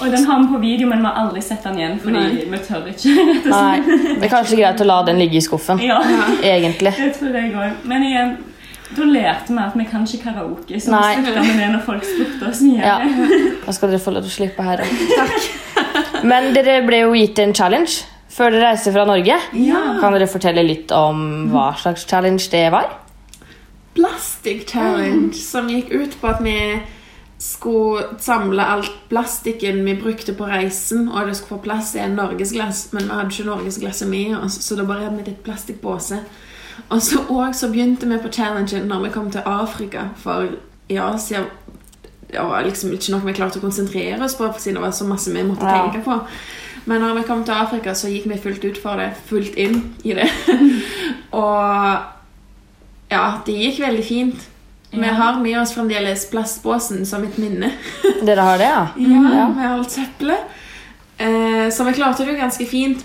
Og 0.00 0.10
den 0.12 0.24
har 0.24 0.40
vi 0.40 0.46
på 0.52 0.58
video, 0.58 0.88
men 0.88 0.98
vi 0.98 1.06
har 1.06 1.14
aldri 1.22 1.42
sett 1.42 1.62
den 1.64 1.78
igjen, 1.78 1.94
fordi 2.02 2.18
Nei. 2.20 2.44
vi 2.50 2.58
tør 2.58 2.84
ikke. 2.90 3.14
nei. 3.54 3.80
Det 3.86 4.26
er 4.26 4.32
kanskje 4.32 4.58
greit 4.60 4.82
å 4.84 4.86
la 4.88 4.98
den 5.08 5.18
ligge 5.22 5.40
i 5.40 5.44
skuffen. 5.44 5.80
Ja, 5.80 6.02
Egentlig. 6.42 6.92
det 6.98 7.14
tror 7.16 7.38
jeg 7.38 7.54
også. 7.54 7.88
Men 7.88 8.04
igjen, 8.04 8.36
da 8.94 9.06
lærte 9.10 9.50
vi 9.50 9.62
at 9.62 9.74
vi 9.74 9.84
kan 9.90 10.04
ikke 10.06 10.22
karaoke, 10.28 10.80
så 10.80 10.92
Nei. 10.94 11.16
vi 11.16 11.24
slutta 11.24 11.42
med 11.42 11.58
det 11.58 11.70
når 11.74 11.86
folk 11.86 12.04
spurte 12.06 12.50
oss 12.50 12.60
mye. 12.62 12.82
Ja. 12.82 12.98
Da 13.64 13.74
skal 13.74 13.90
dere 13.90 14.02
få 14.02 14.14
lov 14.14 14.26
til 14.26 14.30
å 14.30 14.36
slippe 14.36 14.66
her 14.66 14.84
òg. 14.84 15.48
Men 16.30 16.52
dere 16.54 16.78
ble 16.86 17.02
jo 17.02 17.16
gitt 17.16 17.40
en 17.42 17.54
challenge 17.56 18.04
før 18.36 18.52
dere 18.52 18.70
reiste 18.70 18.92
fra 18.94 19.06
Norge. 19.08 19.40
Ja. 19.58 19.82
Kan 20.02 20.14
dere 20.14 20.28
fortelle 20.30 20.62
litt 20.66 20.92
om 20.94 21.48
hva 21.50 21.70
slags 21.80 22.06
challenge 22.08 22.50
det 22.52 22.68
var? 22.74 22.92
Plastic 23.96 24.66
Challenge, 24.68 25.32
som 25.40 25.70
gikk 25.72 25.88
ut 25.94 26.18
på 26.20 26.28
at 26.28 26.42
vi 26.44 26.56
skulle 27.40 28.20
samle 28.20 28.64
alt 28.64 28.92
plastikken 29.08 29.82
vi 29.84 29.94
brukte 29.96 30.34
på 30.36 30.48
reisen, 30.48 31.08
og 31.08 31.28
det 31.28 31.36
skulle 31.36 31.56
få 31.56 31.64
plass 31.64 31.94
i 31.96 32.02
en 32.04 32.16
norgesglass, 32.16 32.90
men 32.92 33.08
vi 33.08 33.16
hadde 33.16 33.32
ikke 33.32 33.48
norgesglasset 33.48 34.08
med 34.08 34.36
oss, 34.38 34.60
så 34.64 34.76
da 34.76 34.84
bare 34.88 35.08
hadde 35.08 35.22
vi 35.22 35.32
et 35.32 35.44
plastikkpose. 35.44 36.20
Og 36.90 37.02
så, 37.02 37.20
og 37.28 37.54
så 37.54 37.68
begynte 37.72 38.06
vi 38.10 38.18
på 38.22 38.28
challengen 38.32 38.86
når 38.88 39.02
vi 39.06 39.10
kom 39.14 39.30
til 39.30 39.42
Afrika, 39.46 40.08
for 40.22 40.48
i 40.88 40.96
Asia 41.02 41.44
det 42.26 42.42
var 42.42 42.64
liksom 42.66 42.90
ikke 42.92 43.12
noe 43.14 43.22
vi 43.26 43.32
klarte 43.38 43.60
å 43.60 43.62
konsentrere 43.62 44.18
oss 44.26 44.34
på, 44.34 44.48
siden 44.58 44.74
det 44.80 44.82
var 44.82 44.90
så 44.94 45.04
masse 45.06 45.30
vi 45.32 45.42
måtte 45.46 45.62
Ja. 45.66 45.84
tenke 45.86 46.02
på. 46.04 46.16
Men 46.86 47.00
når 47.00 47.14
vi 47.20 47.22
kom 47.26 47.44
til 47.44 47.54
Afrika, 47.54 47.94
så 47.94 48.08
gikk 48.10 48.26
vi 48.30 48.38
fullt 48.38 48.64
ut 48.64 48.78
for 48.82 48.96
det. 48.98 49.12
Fullt 49.26 49.54
inn 49.58 49.94
i 50.04 50.12
det. 50.14 50.26
og 51.30 51.96
ja, 53.10 53.24
det 53.46 53.54
gikk 53.54 53.80
veldig 53.82 54.04
fint. 54.06 54.44
Vi 54.90 55.06
har 55.18 55.38
med 55.42 55.58
oss 55.60 55.74
fremdeles 55.74 56.26
plastbåsen 56.30 57.04
som 57.06 57.24
et 57.26 57.38
minne. 57.38 57.72
Dere 58.24 58.40
har 58.46 58.58
det, 58.58 58.68
ja? 58.74 58.86
Ja, 58.96 59.48
Med 59.54 59.66
alt 59.70 59.90
søppelet. 59.94 60.38
Eh, 61.18 61.66
så 61.72 61.84
vi 61.86 61.92
klarte 61.96 62.24
det 62.24 62.34
jo 62.34 62.40
ganske 62.40 62.66
fint. 62.70 63.04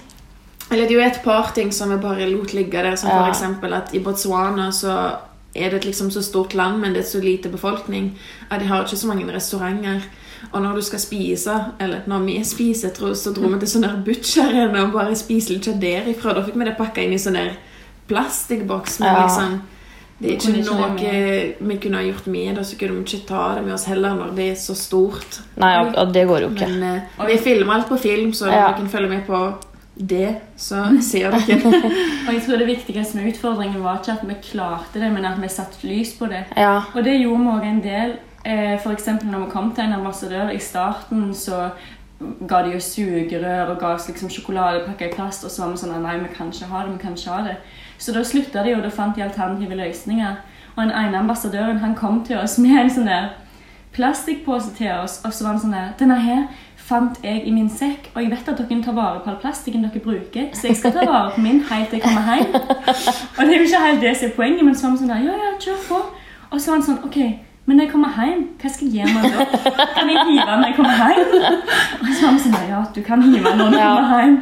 Eller 0.72 0.88
det 0.88 0.96
er 0.96 1.02
jo 1.02 1.08
et 1.10 1.22
par 1.24 1.52
ting 1.54 1.72
som 1.72 1.90
vi 1.90 1.98
bare 1.98 2.30
lot 2.30 2.54
ligge 2.54 2.72
der. 2.72 2.96
Som 2.96 3.10
Ja. 3.10 3.28
eksempel 3.30 3.74
at 3.74 3.94
i 3.94 4.00
Botswana 4.00 4.72
så 4.72 5.18
er 5.56 5.70
det 5.70 5.74
et 5.74 5.86
liksom 5.86 6.10
så 6.12 6.22
stort 6.24 6.54
land, 6.54 6.80
men 6.80 6.94
det 6.94 7.00
er 7.04 7.10
så 7.10 7.20
lite 7.24 7.50
befolkning. 7.50 8.18
at 8.50 8.60
de 8.60 8.66
har 8.66 8.84
ikke 8.84 8.98
så 8.98 9.08
mange 9.08 9.26
restauranter. 9.34 10.02
Og 10.54 10.62
når 10.62 10.76
du 10.76 10.82
skal 10.82 11.00
spise, 11.00 11.66
eller 11.80 12.00
når 12.08 12.20
vi 12.26 12.44
spiser, 12.44 12.90
tror- 12.90 13.14
så 13.16 13.34
dro 13.34 13.48
vi 13.48 13.60
til 13.60 13.68
sånn 13.68 13.82
der 13.82 14.02
butcheren 14.06 14.76
og 14.76 14.92
bare 14.94 15.16
spiste 15.16 15.50
litt 15.54 15.80
derifra. 15.82 16.34
Da 16.34 16.42
fikk 16.42 16.56
vi 16.58 16.66
det 16.66 16.78
pakka 16.78 17.02
inn 17.04 17.14
i 17.14 17.18
sånn 17.18 17.34
der 17.34 17.52
plastikkboks. 18.08 19.00
Men 19.00 19.14
Ja. 19.14 19.22
liksom 19.28 19.62
det 20.22 20.30
er 20.30 20.36
ikke 20.36 20.58
ikke 20.58 20.66
noe 20.66 20.98
det 20.98 21.56
vi 21.60 21.78
kunne 21.78 21.98
ha 21.98 22.04
gjort 22.04 22.28
med, 22.28 22.56
det, 22.56 22.66
så 22.66 22.78
kunne 22.78 22.92
vi 23.04 23.04
ikke 23.18 23.26
ta 23.28 23.56
det 23.56 23.64
med 23.66 23.74
oss 23.74 23.86
heller 23.86 24.10
når 24.16 24.36
det 24.36 24.52
er 24.52 24.56
så 24.56 24.76
stort. 24.76 25.40
Nei, 25.58 25.78
og- 25.96 26.14
det 26.14 26.28
går 26.28 26.42
jo 26.42 26.50
ikke. 26.50 26.68
Men 26.80 26.84
eh, 27.20 27.26
vi 27.28 27.38
filmer 27.38 27.74
alt 27.74 27.88
på 27.90 27.98
film, 28.00 28.32
så 28.34 28.46
Ja. 28.48 28.68
dere 28.68 28.78
kan 28.78 28.90
følge 28.90 29.10
med 29.10 29.26
på 29.28 29.54
det. 30.10 30.36
Så 30.58 30.84
ser 31.12 31.32
dere. 31.32 31.60
Og 32.28 32.34
jeg 32.34 32.44
tror 32.46 32.58
det 32.62 32.68
viktigste 32.68 33.18
med 33.18 33.32
utfordringen 33.34 33.84
var 33.84 34.02
ikke 34.02 34.18
at 34.18 34.28
vi 34.28 34.40
klarte 34.52 35.00
det, 35.00 35.12
men 35.14 35.26
at 35.26 35.42
vi 35.42 35.50
satte 35.50 35.88
lys 35.88 36.14
på 36.20 36.30
det. 36.32 36.44
Ja. 36.58 36.82
Og 36.94 37.04
det 37.04 37.20
gjorde 37.20 37.44
vi 37.44 37.56
også 37.56 37.72
en 37.72 37.82
del. 37.86 38.20
F.eks. 38.42 38.84
for 38.84 38.92
eksempel 38.92 39.28
når 39.30 39.46
vi 39.46 39.52
kom 39.52 39.74
til 39.76 39.84
en 39.84 40.00
ambassadør 40.00 40.50
i 40.50 40.60
starten, 40.60 41.34
så 41.34 41.70
ga 42.48 42.62
de 42.66 42.76
oss 42.76 42.94
sugerør 42.96 43.74
og 43.74 43.80
ga 43.82 43.94
oss 43.96 44.08
liksom 44.10 44.30
sjokoladepakker 44.30 45.10
i 45.10 45.14
plast, 45.14 45.46
og 45.46 45.52
så 45.52 45.64
var 45.64 45.74
vi 45.74 45.82
sånn 45.82 46.02
nei, 46.04 46.18
vi 46.22 46.34
kan 46.36 46.50
ikke 46.54 46.70
ha 46.72 46.84
det, 46.86 46.96
vi 46.96 47.04
kan 47.04 47.18
ikke 47.18 47.36
ha 47.36 47.44
det. 47.48 47.56
Så 48.02 48.14
da 48.16 48.24
slutta 48.26 48.66
de, 48.66 48.76
og 48.76 48.84
da 48.86 48.90
fant 48.94 49.16
de 49.18 49.26
alternative 49.26 49.78
løsninger. 49.78 50.42
Og 50.76 50.84
den 50.84 50.94
ene 50.96 51.22
ambassadøren 51.22 51.82
han 51.84 51.96
kom 51.96 52.24
til 52.26 52.40
oss 52.42 52.58
med 52.62 52.78
en 52.80 52.94
sånn 52.94 53.10
der 53.10 53.32
plastikkpose 53.94 54.74
til 54.78 54.92
oss, 54.96 55.20
og 55.26 55.34
så 55.34 55.46
var 55.46 55.58
han 55.58 55.64
sånn 55.66 55.76
der 55.76 55.90
Denne 56.00 56.20
her 56.24 56.46
fant 56.92 57.20
jeg 57.24 57.44
i 57.48 57.52
min 57.56 57.70
sekk, 57.72 58.10
og 58.14 58.24
jeg 58.24 58.32
vet 58.34 58.50
at 58.52 58.60
dere 58.60 58.82
tar 58.84 58.96
vare 58.98 59.22
på 59.24 59.32
all 59.32 59.38
plastikken 59.42 59.86
dere 59.88 60.02
bruker, 60.04 60.50
så 60.58 60.68
jeg 60.68 60.80
skal 60.80 60.96
ta 60.98 61.06
vare 61.08 61.32
på 61.36 61.44
min 61.44 61.64
helt 61.70 61.90
til 61.90 62.00
jeg 62.00 62.04
kommer 62.08 62.28
hjem. 62.28 62.58
Og 63.38 63.46
det 63.46 63.54
er 63.54 63.58
jo 63.58 63.70
ikke 63.70 63.86
helt 63.86 64.04
det 64.04 64.18
som 64.18 64.28
er 64.28 64.36
poenget, 64.36 64.66
men 64.66 64.76
så 64.76 64.88
var 64.88 64.92
han 64.92 65.00
sånn 65.00 65.14
der, 65.14 65.24
ja, 65.30 65.38
ja, 65.46 65.54
kjør 65.64 65.80
på. 65.88 66.02
Og 66.52 66.60
så 66.60 66.72
var 66.72 66.80
han 66.80 66.86
sånn, 66.90 67.00
ok, 67.08 67.18
men 67.66 67.78
når 67.78 67.86
jeg 67.86 67.92
kommer 67.94 68.20
hjem, 68.20 68.46
hva 68.62 68.70
skal 68.76 68.88
jeg 68.88 69.00
gjøre 69.00 69.16
med 69.16 69.24
den 69.24 69.34
da? 69.40 69.88
Kan 69.96 70.10
jeg 70.12 70.28
hive 70.28 70.46
den 70.50 70.64
når 70.64 70.70
jeg 70.72 70.78
kommer 70.78 71.02
hjem? 71.02 71.34
Og 72.02 72.08
så 72.12 72.22
var 72.22 72.30
han 72.30 72.40
sånn, 72.46 72.62
ja, 72.72 72.86
du 72.96 73.02
kan 73.06 73.26
hive 73.26 73.44
den 73.46 73.62
når 73.62 73.76
du 73.76 73.78
kommer 73.80 74.16
hjem. 74.18 74.40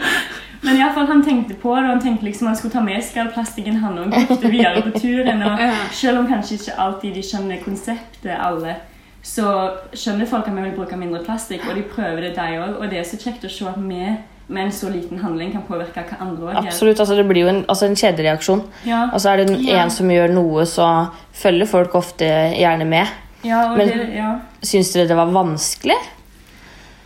Men 0.61 0.75
i 0.75 0.81
alle 0.83 0.93
fall, 0.95 1.07
han 1.07 1.21
tenkte 1.23 1.55
på 1.55 1.75
det, 1.75 1.83
og 1.85 1.89
han 1.93 2.01
tenkte 2.03 2.25
liksom 2.27 2.49
han 2.49 2.57
skulle 2.59 2.73
ta 2.73 2.81
med 2.83 3.03
seg 3.03 3.21
all 3.21 3.29
plastikken 3.35 3.77
han 3.79 3.99
og 4.01 4.11
brukte 4.11 4.51
videre 4.51 4.81
på 4.87 4.99
turen. 4.99 5.43
Og 5.47 5.61
selv 5.95 6.23
om 6.23 6.27
kanskje 6.27 6.57
ikke 6.57 6.79
alltid 6.85 7.15
de 7.15 7.23
skjønner 7.23 7.61
konseptet 7.63 8.33
alle, 8.35 8.75
så 9.23 9.45
skjønner 9.93 10.25
folk 10.29 10.47
at 10.47 10.55
vi 10.55 10.61
vil 10.61 10.75
bruke 10.77 10.97
mindre 10.97 11.23
plastikk, 11.25 11.65
og 11.69 11.75
de 11.75 11.83
prøver 11.83 12.21
det 12.21 12.35
de 12.35 12.41
òg. 12.59 12.77
Og 12.81 12.89
det 12.89 12.99
er 12.99 13.03
så 13.03 13.17
kjekt 13.19 13.43
å 13.45 13.49
se 13.51 13.65
at 13.67 13.77
vi 13.77 14.17
med 14.49 14.63
en 14.65 14.71
så 14.73 14.89
liten 14.89 15.19
handling 15.21 15.51
kan 15.53 15.61
påvirke 15.67 16.01
hva 16.09 16.17
andre 16.25 16.47
òg 16.47 16.53
gjør. 16.55 16.67
Absolutt. 16.71 16.99
Altså, 16.99 17.15
det 17.15 17.27
blir 17.29 17.41
jo 17.43 17.49
en, 17.51 17.65
altså 17.69 17.85
en 17.85 17.95
kjedereaksjon. 17.95 18.63
Ja, 18.85 19.09
Altså 19.13 19.29
er 19.29 19.43
det 19.45 19.59
Ja. 19.61 19.83
en 19.83 19.89
som 19.91 20.07
gjør 20.09 20.31
noe, 20.33 20.63
så 20.65 21.11
følger 21.33 21.67
folk 21.67 21.93
ofte 21.95 22.25
gjerne 22.57 22.85
med. 22.87 23.07
ja, 23.43 23.71
og 23.71 23.77
Men- 23.77 23.87
det, 23.87 24.15
ja. 24.15 24.39
Syns 24.63 24.91
dere 24.93 25.07
det 25.07 25.15
var 25.17 25.27
vanskelig? 25.27 25.95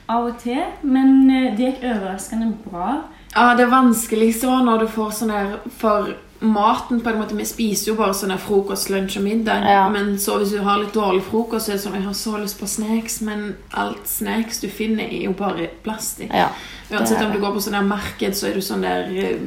Av 0.09 0.25
og 0.25 0.37
til, 0.39 0.63
men 0.83 1.29
eh, 1.31 1.55
det 1.55 1.75
gikk 1.81 1.83
overraskende 1.83 2.53
bra. 2.69 3.01
Ja, 3.35 3.55
det 3.55 3.67
vanskeligste 3.71 4.45
var 4.47 4.63
når 4.63 4.79
du 4.79 4.87
får 4.87 5.11
sånn 5.11 5.29
der 5.29 5.57
For 5.79 6.13
maten 6.43 6.99
på 7.01 7.09
en 7.09 7.17
måte 7.21 7.35
Vi 7.37 7.45
spiser 7.47 7.91
jo 7.91 7.95
bare 7.95 8.13
sånn 8.13 8.29
der 8.33 8.37
frokost, 8.41 8.89
lunsj 8.91 9.17
og 9.19 9.23
middag. 9.23 9.63
Ja. 9.69 9.85
Men 9.89 10.17
så 10.19 10.37
hvis 10.41 10.51
du 10.51 10.59
har 10.65 10.77
litt 10.81 10.93
dårlig 10.93 11.23
frokost, 11.23 11.65
så 11.65 11.71
er 11.71 11.77
det 11.77 11.83
sånn 11.85 11.95
Jeg 11.99 12.03
har 12.07 12.13
så 12.19 12.37
lyst 12.41 12.59
på 12.59 12.67
snacks, 12.67 13.21
men 13.21 13.55
alt 13.73 14.07
snacks 14.07 14.59
du 14.61 14.67
finner, 14.69 15.03
er 15.07 15.25
jo 15.29 15.33
bare 15.39 15.69
plastikk. 15.83 16.33
Ja. 16.33 16.49
Uansett 16.91 17.21
om 17.25 17.31
du 17.33 17.39
går 17.39 17.53
på 17.55 17.61
sånn 17.63 17.77
der 17.79 17.87
marked, 17.87 18.35
så 18.35 18.49
er 18.49 18.53
du 18.59 18.61
sånn 18.61 18.83
der 18.83 19.07
eh, 19.09 19.45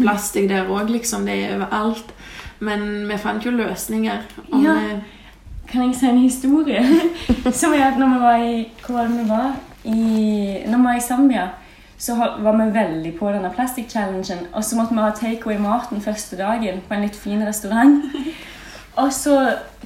plastikk 0.00 0.48
der 0.48 0.66
òg, 0.72 0.88
liksom. 0.90 1.26
Det 1.28 1.36
er 1.44 1.56
overalt. 1.58 2.14
Men 2.64 3.06
vi 3.08 3.16
fant 3.20 3.44
jo 3.44 3.50
løsninger. 3.50 4.22
Ja. 4.52 4.78
vi- 4.80 5.02
Kan 5.68 5.82
jeg 5.88 5.94
si 5.96 6.06
en 6.06 6.18
historie? 6.18 6.80
Som 7.52 7.72
er 7.74 7.86
at 7.88 7.96
når 7.98 8.08
vi 8.14 8.18
var 8.20 8.36
i 8.38 8.66
Hvor 8.84 8.94
var 8.94 9.08
det 9.08 9.16
vi 9.22 9.28
var? 9.28 9.54
I, 9.84 10.64
når 10.70 10.76
vi 10.78 10.84
var 10.84 10.96
i 10.96 11.00
Zambia, 11.00 11.48
så 12.04 12.16
var 12.18 12.58
vi 12.58 12.66
veldig 12.74 13.14
på 13.16 13.30
denne 13.32 13.50
plastikk-challengen. 13.54 14.48
Og 14.52 14.64
så 14.64 14.76
måtte 14.76 14.96
vi 14.96 15.00
ha 15.00 15.12
takeaway-maten 15.16 16.04
første 16.04 16.36
dagen 16.36 16.82
på 16.84 16.96
en 16.96 17.06
litt 17.06 17.16
fin 17.16 17.44
restaurant. 17.46 18.04
Og 19.00 19.08
så 19.12 19.34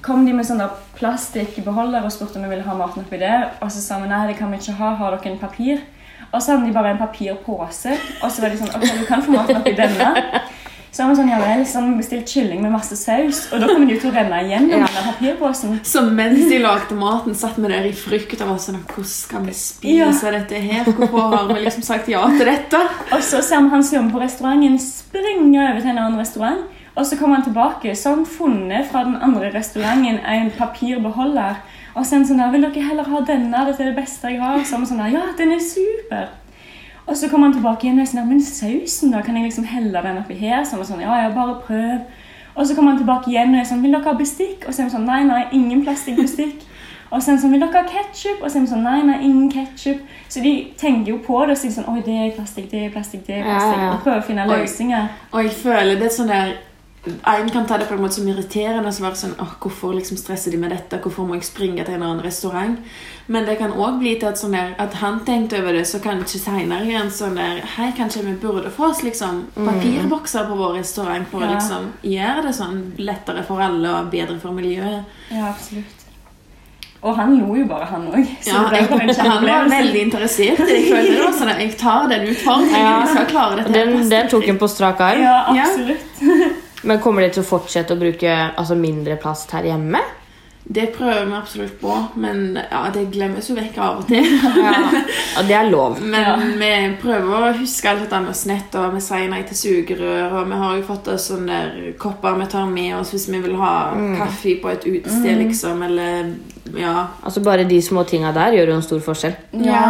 kom 0.04 0.26
de 0.26 0.34
med 0.36 0.44
sånn 0.44 0.60
der 0.60 0.74
plastikkbeholder 0.98 2.04
og 2.04 2.12
spurte 2.12 2.36
om 2.36 2.42
vi 2.44 2.50
ville 2.50 2.66
ha 2.66 2.74
maten 2.76 3.06
oppi 3.06 3.16
det. 3.22 3.36
Og 3.64 3.70
så 3.72 3.80
sa 3.80 3.96
vi 4.02 4.10
nei, 4.10 4.26
det 4.28 4.34
kan 4.36 4.52
vi 4.52 4.58
ikke 4.60 4.74
ha. 4.76 4.90
Har 4.98 5.16
dere 5.16 5.32
en 5.32 5.40
papir? 5.40 5.80
Og 6.28 6.42
så 6.42 6.52
hadde 6.52 6.66
de 6.68 6.74
bare 6.76 6.92
en 6.92 7.00
papirpose. 7.00 7.94
Og 8.20 8.28
så 8.28 8.44
var 8.44 8.52
de 8.52 8.60
sånn 8.60 8.74
ok, 8.76 8.84
du 8.84 9.06
kan 9.08 9.24
få 9.24 9.32
maten 9.32 9.62
oppi 9.62 9.72
denne. 9.78 10.10
Så 10.90 11.02
har 11.02 11.10
vi 11.10 11.18
sånn, 11.18 11.30
ja 11.30 11.38
vel, 11.42 11.64
så 11.68 11.80
har 11.80 11.88
vi 11.90 11.98
bestilt 12.00 12.30
kylling 12.32 12.62
med 12.64 12.72
masse 12.72 12.96
saus. 12.98 13.44
Og 13.52 13.60
da 13.60 13.68
kommer 13.68 13.86
de 13.86 13.96
jo 13.96 14.00
til 14.04 14.10
å 14.10 14.14
renne 14.16 14.40
igjennom 14.46 14.86
den 14.86 15.04
papirposen. 15.10 15.76
Så 15.86 16.02
mens 16.08 16.48
de 16.50 16.60
lagde 16.62 16.96
maten, 16.98 17.36
satt 17.38 17.58
vi 17.60 17.70
der 17.70 17.88
i 17.90 17.92
frykt 17.96 18.40
og 18.40 18.54
var 18.54 18.62
sånn 18.62 18.80
Hvordan 18.88 19.10
skal 19.12 19.44
vi 19.46 19.54
spise 19.58 20.32
dette 20.34 20.62
her? 20.64 20.88
Hvorfor 20.88 21.36
har 21.36 21.46
vi 21.52 21.60
liksom 21.66 21.84
sagt 21.86 22.08
ja 22.10 22.24
til 22.34 22.48
dette? 22.48 22.80
Og 23.12 23.22
så 23.22 23.42
ser 23.44 23.62
vi 23.66 23.74
han 23.76 23.84
som 23.86 24.10
på 24.12 24.22
restauranten 24.22 24.78
springe 24.82 25.60
over 25.60 25.80
til 25.82 25.92
en 25.92 26.02
annen 26.06 26.20
restaurant. 26.22 26.66
Og 26.98 27.06
så 27.06 27.16
kommer 27.16 27.38
han 27.38 27.46
tilbake, 27.46 27.92
så 27.94 28.10
har 28.10 28.16
han 28.16 28.26
funnet 28.26 28.88
fra 28.90 29.04
den 29.06 29.20
andre 29.22 29.52
restauranten 29.54 30.18
en 30.18 30.50
papirbeholder. 30.56 31.60
Og 31.94 32.02
så 32.02 32.14
er 32.16 32.18
han 32.18 32.26
sånn 32.26 32.42
der, 32.42 32.50
vil 32.54 32.66
dere 32.66 32.88
heller 32.88 33.06
ha 33.12 33.20
denne, 33.26 33.64
dette 33.68 33.84
er 33.84 33.92
det 33.92 34.00
beste 34.00 34.32
jeg 34.32 34.42
har. 34.42 34.58
Så 34.66 34.76
er 34.76 34.82
vi 34.82 34.90
sånn 34.90 35.02
der, 35.04 35.14
ja, 35.14 35.24
den 35.38 35.54
er 35.54 35.62
super. 35.62 36.28
Og 37.08 37.16
så 37.16 37.28
kommer 37.28 37.48
han 37.48 37.56
tilbake 37.56 37.86
igjen 37.86 37.98
og 37.98 38.04
er 38.04 38.10
sånn 38.10 38.28
men 38.28 38.40
sausen 38.44 39.12
da, 39.14 39.22
kan 39.24 39.36
jeg 39.38 39.48
liksom 39.48 39.64
helle 39.64 40.02
den 40.04 40.20
oppi 40.20 40.36
her? 40.36 40.60
Sånn 40.68 40.82
og 40.84 40.88
sånn, 40.90 41.00
ja, 41.00 41.22
ja, 41.22 41.30
bare 41.32 41.56
prøv. 41.64 42.02
Og 42.52 42.66
så 42.66 42.74
kommer 42.76 42.92
han 42.92 43.00
tilbake 43.00 43.30
igjen 43.32 43.54
og 43.54 43.62
er 43.62 43.68
sånn, 43.70 43.80
vil 43.84 43.94
dere 43.94 44.10
ha 44.10 44.16
bestikk? 44.18 44.66
Og 44.66 44.74
så 44.74 44.82
er 44.82 44.90
vi 44.90 44.96
sånn, 44.96 45.08
nei, 45.08 45.22
nei, 45.24 45.44
ingen 45.56 45.84
plastikkbestikk. 45.86 46.66
Og 47.08 47.22
så 47.22 47.30
er 47.30 47.36
han 47.36 47.40
sånn, 47.40 47.54
vil 47.54 47.62
dere 47.64 47.80
ha 47.80 47.84
ketchup? 47.88 48.42
Og 48.42 48.50
så 48.50 48.58
er 48.58 48.66
vi 48.66 48.72
sånn, 48.74 48.84
nei, 48.84 48.98
nei, 49.08 49.18
ingen 49.24 49.48
ketchup. 49.52 50.02
Så 50.28 50.44
de 50.44 50.52
tenker 50.76 51.14
jo 51.14 51.20
på 51.24 51.40
det 51.48 51.56
og 51.56 51.60
sier 51.62 51.72
sånn, 51.78 51.88
oi, 51.88 52.02
det 52.04 52.16
er 52.26 52.34
plastikk, 52.36 52.68
det 52.74 52.82
er 52.84 52.92
plastikk, 52.92 53.24
det 53.28 53.38
er 53.38 53.46
plastikk. 53.48 53.84
Og 53.86 54.02
prøver 54.04 54.20
å 54.20 54.26
finne 54.28 54.48
løsninger. 54.50 55.12
Og 55.32 55.46
jeg 55.46 55.54
føler 55.62 55.94
det 55.96 56.10
er 56.10 56.16
sånn 56.18 56.32
der 56.34 56.52
En 57.26 57.50
kan 57.50 57.66
ta 57.66 57.78
det 57.78 57.88
på 57.88 57.94
en 57.94 58.02
måte 58.02 58.18
som 58.18 58.28
irriterende. 58.28 58.92
som 58.92 59.06
sånn, 59.14 59.34
åh, 59.40 59.54
Hvorfor 59.60 59.94
liksom 59.94 60.16
stresser 60.16 60.50
de 60.50 60.56
med 60.58 60.70
dette? 60.70 61.00
Hvorfor 61.02 61.26
må 61.26 61.34
jeg 61.34 61.44
springe 61.44 61.84
til 61.84 61.94
en 61.94 62.02
annen 62.02 62.24
restaurant? 62.24 62.78
Men 63.26 63.44
det 63.44 63.58
kan 63.58 63.72
òg 63.72 63.98
bli 64.00 64.14
til 64.18 64.30
at, 64.30 64.38
sånn 64.40 64.56
der, 64.56 64.74
at 64.78 64.94
han 65.02 65.20
tenkte 65.26 65.60
over 65.60 65.72
det, 65.76 65.84
så 65.86 66.00
kanskje 66.00 66.40
seinere 66.40 66.86
igjen 66.88 67.10
sånn 67.12 67.36
der 67.36 67.60
Hei, 67.76 67.90
kanskje 67.96 68.24
vi 68.24 68.32
burde 68.40 68.70
få 68.72 68.88
oss 68.88 69.02
liksom 69.04 69.44
papirbokser 69.54 70.48
på 70.48 70.56
vår 70.56 70.78
restaurant 70.80 71.28
for 71.28 71.44
å 71.44 71.52
liksom 71.52 71.92
gjøre 72.02 72.46
det 72.48 72.56
sånn 72.56 72.80
lettere 72.98 73.44
for 73.44 73.60
alle 73.60 73.92
og 74.00 74.10
bedre 74.10 74.40
for 74.40 74.56
miljøet. 74.56 75.04
Ja, 75.30 75.50
absolutt. 75.52 75.98
Og 76.98 77.14
han 77.14 77.36
lo 77.38 77.54
jo 77.54 77.64
bare, 77.70 77.86
han 77.86 78.08
òg. 78.10 78.24
Ja, 78.42 78.64
han 78.66 79.44
var 79.46 79.68
veldig 79.70 80.00
interessert. 80.08 80.58
Jeg 80.58 80.88
følte 80.88 81.12
det 81.12 81.20
var 81.22 81.36
sånn 81.38 81.52
at 81.52 81.60
jeg 81.62 81.76
tar 81.78 82.08
den 82.10 82.24
utfordringen. 82.32 82.74
Ja. 82.74 82.96
Jeg 83.04 83.12
skal 83.12 83.28
klare 83.30 83.60
dette. 83.60 83.74
Den, 83.76 84.08
den 84.10 84.30
tok 84.32 84.48
en 84.50 84.58
på 84.58 84.68
strak 84.72 85.02
arm. 85.06 85.22
Ja, 85.22 85.36
absolutt. 85.52 86.08
Men 86.82 87.00
kommer 87.02 87.22
de 87.26 87.30
til 87.34 87.42
å 87.42 87.48
fortsette 87.48 87.94
å 87.96 87.98
bruke 88.00 88.30
altså, 88.56 88.76
mindre 88.78 89.16
plast 89.20 89.50
her 89.56 89.66
hjemme? 89.66 90.00
Det 90.68 90.90
prøver 90.92 91.24
vi 91.24 91.32
absolutt 91.32 91.78
på, 91.80 91.94
men 92.20 92.58
ja, 92.60 92.82
det 92.92 93.06
glemmes 93.14 93.46
jo 93.48 93.54
vekk 93.56 93.78
av 93.80 94.02
og 94.02 94.08
til. 94.10 94.26
Ja, 94.66 95.44
Det 95.48 95.54
er 95.56 95.70
lov. 95.70 95.96
Men 96.02 96.20
Ja. 96.26 96.34
vi 96.60 96.72
prøver 97.00 97.46
å 97.48 97.52
huske 97.56 97.88
alt 97.88 98.02
dette 98.04 98.20
med 98.20 98.36
snett, 98.36 98.74
og 98.76 98.92
vi 98.94 99.00
sier 99.00 99.30
nei 99.32 99.40
til 99.48 99.56
sugerør. 99.56 100.34
Og 100.42 100.50
vi 100.50 100.58
har 100.60 100.76
jo 100.76 100.84
fått 100.90 101.08
oss 101.14 101.30
sånne 101.30 101.46
der 101.72 101.94
kopper 101.98 102.36
vi 102.42 102.50
tar 102.52 102.66
med 102.68 102.98
oss 102.98 103.14
hvis 103.14 103.28
vi 103.32 103.40
vil 103.46 103.56
ha 103.56 103.72
kaffe 104.18 104.58
på 104.60 104.68
et 104.74 104.84
utested, 104.84 105.40
liksom. 105.40 105.82
Eller 105.88 106.34
ja. 106.76 107.06
Altså 107.24 107.40
Bare 107.40 107.64
de 107.64 107.80
små 107.82 108.04
tinga 108.04 108.34
der 108.36 108.58
gjør 108.58 108.74
jo 108.74 108.76
en 108.76 108.86
stor 108.90 109.00
forskjell. 109.08 109.38
Ja. 109.64 109.86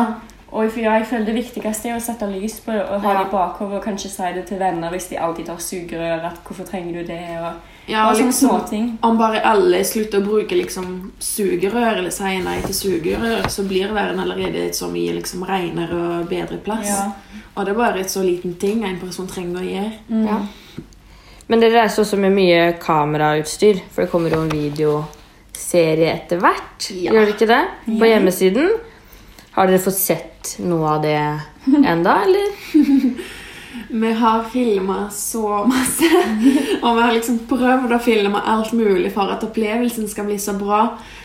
Og 0.53 0.65
jeg- 0.65 0.83
jeg 0.85 1.07
føler 1.07 1.25
det 1.27 1.35
viktigste 1.35 1.89
er 1.91 1.97
å 1.97 2.01
sette 2.01 2.27
lys 2.33 2.61
på 2.61 2.73
det 2.73 2.83
og 2.91 3.01
ha 3.03 3.13
Ja. 3.13 3.19
det 3.19 3.27
i 3.29 3.31
bakhodet 3.31 3.75
og 3.77 3.85
kanskje 3.85 4.09
si 4.09 4.33
det 4.35 4.47
til 4.47 4.59
venner 4.59 4.91
hvis 4.91 5.09
de 5.11 5.17
alltid 5.17 5.47
tar 5.47 5.57
sugerør. 5.59 6.25
at 6.25 6.39
hvorfor 6.45 6.65
trenger 6.65 6.93
du 6.93 7.03
det? 7.07 7.21
Og, 7.41 7.53
ja 7.89 8.09
og 8.09 8.17
sånne 8.17 8.27
liksom, 8.27 8.49
småting. 8.49 8.99
om 9.03 9.19
bare 9.19 9.41
alle 9.45 9.85
slutter 9.85 10.21
å 10.21 10.25
bruke 10.25 10.49
liksom 10.57 11.13
sugerør, 11.21 11.99
eller 11.99 12.11
sier 12.11 12.43
nei 12.43 12.61
til 12.63 12.75
sugerør, 12.75 13.43
så 13.49 13.63
blir 13.69 13.93
verden 13.93 14.21
allerede 14.21 14.71
så 14.75 14.89
mye 14.91 15.13
liksom 15.21 15.43
renere 15.45 15.93
og 16.21 16.29
bedre 16.29 16.57
plass. 16.59 16.87
Ja. 16.89 17.13
Og 17.57 17.65
det 17.67 17.75
er 17.75 17.79
bare 17.79 18.01
et 18.01 18.07
så 18.11 18.23
liten 18.25 18.55
ting 18.59 18.85
en 18.85 18.99
person 18.99 19.27
trenger 19.27 19.61
å 19.61 19.65
gjøre. 19.65 19.93
Ja. 20.27 20.39
Men 21.49 21.61
dere 21.61 21.83
reiser 21.83 22.03
også 22.03 22.19
med 22.19 22.33
mye 22.33 22.73
kamerautstyr, 22.79 23.81
for 23.91 24.03
det 24.03 24.11
kommer 24.11 24.31
jo 24.31 24.41
en 24.43 24.49
videoserie 24.51 26.13
etter 26.15 26.39
hvert. 26.41 26.91
Ja. 26.91 27.13
Gjør 27.13 27.27
det 27.27 27.35
ikke 27.37 27.49
det? 27.49 27.65
På 27.99 28.07
hjemmesiden. 28.07 28.71
Har 29.59 29.67
dere 29.67 29.83
fått 29.83 29.99
sett 29.99 30.53
noe 30.63 30.87
av 30.97 31.03
det 31.03 31.17
enda, 31.83 32.21
eller? 32.25 32.53
Vi 33.91 34.13
har 34.13 34.45
filma 34.53 35.11
så 35.11 35.65
masse. 35.67 36.09
Og 36.83 36.97
vi 36.97 37.03
har 37.03 37.13
liksom 37.15 37.39
prøvd 37.49 37.95
å 37.97 37.99
filme 38.05 38.41
alt 38.53 38.75
mulig 38.77 39.11
for 39.15 39.31
at 39.33 39.45
opplevelsen 39.47 40.09
skal 40.11 40.27
bli 40.29 40.37
så 40.41 40.53
bra. 40.59 40.83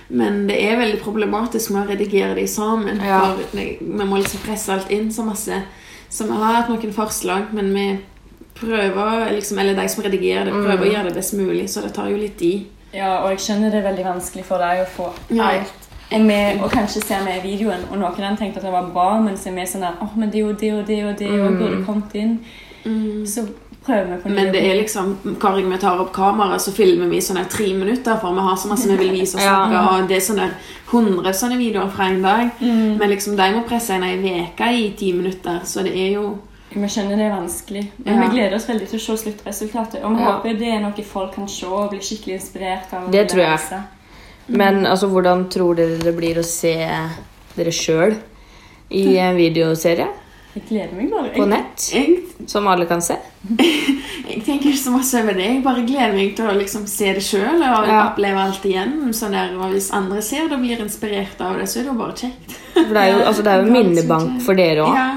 Men 0.08 0.46
det 0.48 0.58
er 0.64 0.80
veldig 0.80 1.02
problematisk 1.04 1.74
med 1.76 1.84
å 1.84 1.92
redigere 1.92 2.38
de 2.38 2.46
sammen. 2.48 3.02
Ja. 3.04 3.20
For 3.36 3.58
vi 3.58 3.68
må 4.08 4.22
liksom 4.22 4.44
presse 4.46 4.72
alt 4.76 4.92
inn 4.96 5.12
så 5.12 5.26
masse. 5.28 5.60
Så 6.14 6.28
vi 6.30 6.40
har 6.40 6.60
hatt 6.62 6.72
noen 6.72 6.96
forslag, 6.96 7.52
men 7.58 7.74
vi 7.76 7.88
prøver 8.60 9.32
liksom, 9.34 9.60
Eller 9.60 9.76
de 9.76 9.88
som 9.90 10.04
redigerer 10.06 10.46
det, 10.48 10.54
prøver 10.54 10.88
å 10.88 10.92
gjøre 10.94 11.10
det 11.10 11.16
best 11.20 11.34
mulig, 11.36 11.68
så 11.74 11.82
det 11.84 11.94
tar 11.96 12.12
jo 12.14 12.18
litt 12.22 12.38
tid. 12.40 12.68
ja, 12.94 13.24
og 13.24 13.32
jeg 13.34 13.40
skjønner 13.42 13.72
det 13.74 13.80
er 13.82 13.88
veldig 13.90 14.04
vanskelig 14.06 14.44
for 14.46 14.62
deg 14.62 14.84
å 14.84 14.90
få 14.96 15.08
Ja. 15.34 15.48
alt. 15.50 15.83
Med, 16.22 16.62
og 16.62 16.72
kanskje 16.72 17.02
se 17.02 17.16
med 17.26 17.42
videoen, 17.44 17.86
og 17.92 17.98
noen 17.98 18.14
har 18.22 18.36
tenkt 18.38 18.58
at 18.58 18.64
det 18.64 18.72
var 18.72 18.90
bra, 18.94 19.20
men 19.22 19.36
så 19.38 19.50
er 19.50 19.56
vi 19.56 19.66
sånn 19.66 19.82
der, 19.82 19.96
oh, 20.02 20.14
men 20.16 20.30
det 20.30 20.44
og 20.46 20.60
det 20.60 20.74
og 20.74 20.88
det 20.88 21.06
og 21.06 21.18
det 21.20 21.30
og 21.42 21.58
burde 21.58 21.86
kommet 21.86 22.14
inn. 22.16 22.40
Så 23.26 23.48
prøver 23.86 24.06
vi 24.06 24.22
på 24.22 24.30
det. 24.30 24.36
Men 24.36 24.54
det 24.54 24.62
er 24.72 24.76
liksom 24.82 25.18
Hver 25.24 25.58
gang 25.58 25.72
vi 25.72 25.78
tar 25.78 26.00
opp 26.00 26.14
kamera, 26.14 26.60
så 26.60 26.72
filmer 26.72 27.08
vi 27.12 27.22
sånne 27.22 27.46
tre 27.50 27.74
minutter, 27.74 28.18
for 28.22 28.34
vi 28.34 28.40
har 28.46 28.56
så 28.56 28.68
masse 28.68 28.88
vi 28.90 28.98
vil 28.98 29.12
vise 29.20 29.38
og 29.38 29.44
Ja. 29.44 29.88
og 29.98 30.08
det 30.10 30.18
er 30.18 30.22
sånne 30.22 30.50
100 30.92 31.34
sånne 31.34 31.58
videoer 31.58 31.90
fra 31.90 32.08
en 32.10 32.22
dag. 32.22 32.50
Men 32.62 33.10
liksom 33.10 33.36
de 33.36 33.52
må 33.56 33.64
presse 33.68 33.96
inn 33.96 34.04
ei 34.04 34.18
uke 34.46 34.72
i 34.74 34.90
ti 34.98 35.12
minutter, 35.14 35.60
så 35.64 35.84
det 35.84 35.96
er 35.98 36.12
jo 36.14 36.38
Vi 36.74 36.88
skjønner 36.90 37.16
det 37.18 37.26
er 37.26 37.36
vanskelig, 37.36 37.92
men 37.98 38.14
Ja. 38.16 38.22
vi 38.22 38.36
gleder 38.36 38.56
oss 38.56 38.66
veldig 38.70 38.88
til 38.90 39.00
å 39.00 39.02
se 39.02 39.18
sluttresultatet. 39.18 40.04
Og 40.04 40.16
vi 40.16 40.22
Ja. 40.24 40.32
håper 40.32 40.58
det 40.60 40.68
er 40.68 40.80
noe 40.80 41.04
folk 41.04 41.36
kan 41.36 41.48
se 41.48 41.66
og 41.68 41.90
bli 41.90 42.00
skikkelig 42.00 42.34
inspirert 42.34 42.94
av. 42.94 43.12
Det 43.12 43.30
tror 43.30 43.42
jeg. 43.42 43.60
Reise. 44.48 44.58
Men 44.58 44.86
altså, 44.86 45.08
hvordan 45.08 45.48
tror 45.50 45.76
dere 45.76 45.98
det 46.04 46.16
blir 46.18 46.38
å 46.40 46.44
se 46.44 46.76
dere 47.56 47.72
sjøl 47.72 48.16
i 48.94 49.18
en 49.18 49.36
videoserie 49.38 50.08
Jeg 50.56 50.64
gleder 50.70 50.94
meg 50.98 51.10
bare. 51.10 51.30
på 51.34 51.46
nett? 51.50 51.88
jeg, 51.94 52.20
Som 52.48 52.68
alle 52.68 52.86
kan 52.86 53.02
se? 53.02 53.16
jeg 54.30 54.44
tenker 54.46 54.70
ikke 54.70 54.78
så 54.78 54.92
masse 54.94 55.18
over 55.22 55.34
det. 55.34 55.48
Jeg 55.50 55.64
bare 55.66 55.82
gleder 55.88 56.14
meg 56.14 56.36
til 56.38 56.46
å 56.46 56.54
liksom 56.58 56.86
se 56.88 57.14
det 57.14 57.24
sjøl 57.26 57.56
og 57.64 57.88
Ja. 57.90 58.02
oppleve 58.12 58.38
alt 58.44 58.66
igjen. 58.66 58.94
Sånn 59.14 59.32
der, 59.34 59.56
og 59.58 59.72
hvis 59.74 59.92
andre 59.94 60.22
ser 60.22 60.48
det 60.48 60.54
og 60.60 60.62
blir 60.66 60.80
inspirert 60.84 61.42
av 61.42 61.58
det, 61.58 61.66
så 61.70 61.80
er 61.80 61.84
det 61.88 61.92
jo 61.94 61.98
bare 62.00 62.14
kjekt. 62.20 62.58
For 62.74 62.94
det 62.94 63.02
er 63.02 63.12
jo, 63.14 63.24
altså, 63.26 63.42
det 63.44 63.52
er 63.54 63.64
jo 63.64 63.72
minnebank 63.78 64.42
for 64.46 64.54
dere 64.60 64.86
òg. 64.86 64.94
Ja, 64.96 65.08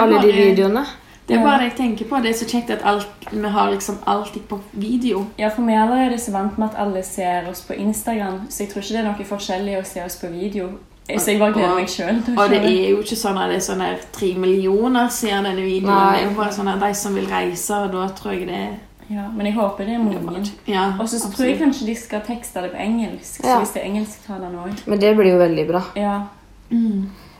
alle 0.00 0.16
bare, 0.20 0.22
de 0.22 0.32
videoene. 0.32 0.86
Det 1.26 1.34
er 1.34 1.42
bare 1.42 1.58
det 1.58 1.70
jeg 1.70 1.76
tenker 1.76 2.06
på. 2.06 2.18
Det 2.22 2.30
er 2.30 2.36
så 2.38 2.46
kjekt 2.46 2.70
at 2.70 2.84
alt, 2.86 3.08
vi 3.32 3.48
har 3.50 3.70
liksom 3.72 3.96
alltid 4.06 4.42
på 4.48 4.60
video. 4.72 5.24
Ja, 5.38 5.48
for 5.48 5.66
vi 5.66 5.72
er 5.74 5.82
allerede 5.82 6.18
så 6.22 6.32
vant 6.32 6.58
med 6.58 6.68
at 6.68 6.76
alle 6.78 7.02
ser 7.02 7.48
oss 7.50 7.64
på 7.66 7.74
Instagram, 7.74 8.44
så 8.48 8.62
jeg 8.62 8.70
tror 8.70 8.82
ikke 8.82 8.94
det 8.94 9.00
er 9.00 9.08
noe 9.08 9.26
forskjellig 9.30 9.78
å 9.80 9.84
se 9.84 10.04
oss 10.04 10.16
på 10.20 10.30
video. 10.30 10.68
Så 11.06 11.30
jeg 11.30 11.38
bare 11.38 11.54
gleder 11.54 11.74
meg 11.78 11.90
sjøl 11.90 12.16
til 12.26 12.34
å 12.34 12.42
Og 12.42 12.50
det 12.50 12.58
er 12.66 12.88
jo 12.90 13.02
ikke 13.02 13.18
sånn 13.18 13.36
at 13.38 13.50
det 13.50 13.60
er 13.60 13.62
sånn 13.62 13.82
der 13.84 14.00
tre 14.14 14.32
millioner 14.42 15.08
ser 15.14 15.36
denne 15.36 15.62
videoen. 15.62 15.92
Nei. 15.94 16.16
Det 16.16 16.22
er 16.24 16.28
jo 16.30 16.36
bare 16.38 16.54
sånn 16.56 16.70
at 16.72 16.80
de 16.82 16.88
som 16.98 17.14
vil 17.14 17.28
reise, 17.30 17.78
og 17.78 17.92
da 17.94 18.08
tror 18.18 18.34
jeg 18.34 18.48
det 18.48 18.58
er 18.64 18.74
Ja, 19.06 19.28
men 19.30 19.46
jeg 19.46 19.54
håper 19.54 19.86
det 19.86 19.94
er 19.94 20.02
mange. 20.02 20.42
Ja, 20.66 20.88
Og 20.98 21.06
så 21.08 21.20
tror 21.30 21.46
jeg 21.46 21.60
kanskje 21.60 21.86
de 21.86 21.94
skal 21.94 22.24
tekste 22.26 22.62
det 22.64 22.72
på 22.72 22.80
engelsk, 22.82 23.38
så 23.38 23.60
hvis 23.60 23.74
det 23.76 23.82
er 23.82 23.86
engelsktalende 23.92 24.64
òg. 24.64 24.82
Men 24.86 24.98
det 24.98 25.12
blir 25.14 25.30
jo 25.30 25.38
veldig 25.38 25.66
bra. 25.68 25.82
Ja. 25.94 26.16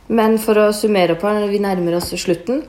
Men 0.09 0.39
for 0.39 0.55
å 0.63 0.73
summere 0.73 1.17
opp 1.17 1.23
her, 1.27 1.47
vi 1.51 1.59
nærmer 1.59 1.99
oss 1.99 2.13
slutten 2.15 2.63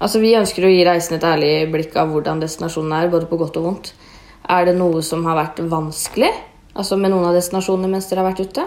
Altså, 0.00 0.20
Vi 0.20 0.34
ønsker 0.36 0.66
å 0.66 0.72
gi 0.72 0.84
reisende 0.86 1.20
et 1.20 1.28
ærlig 1.28 1.52
blikk 1.72 1.96
av 1.96 2.10
hvordan 2.10 2.42
destinasjonen 2.42 2.96
er, 2.96 3.12
både 3.12 3.28
på 3.30 3.38
godt 3.40 3.58
og 3.60 3.68
vondt. 3.68 3.92
Er 4.50 4.66
det 4.66 4.76
noe 4.76 5.02
som 5.02 5.24
har 5.24 5.38
vært 5.38 5.62
vanskelig 5.70 6.32
altså 6.74 6.98
med 6.98 7.12
noen 7.12 7.28
av 7.28 7.36
destinasjonene 7.36 7.88
mens 7.92 8.08
dere 8.10 8.24
har 8.24 8.32
vært 8.32 8.44
ute? 8.48 8.66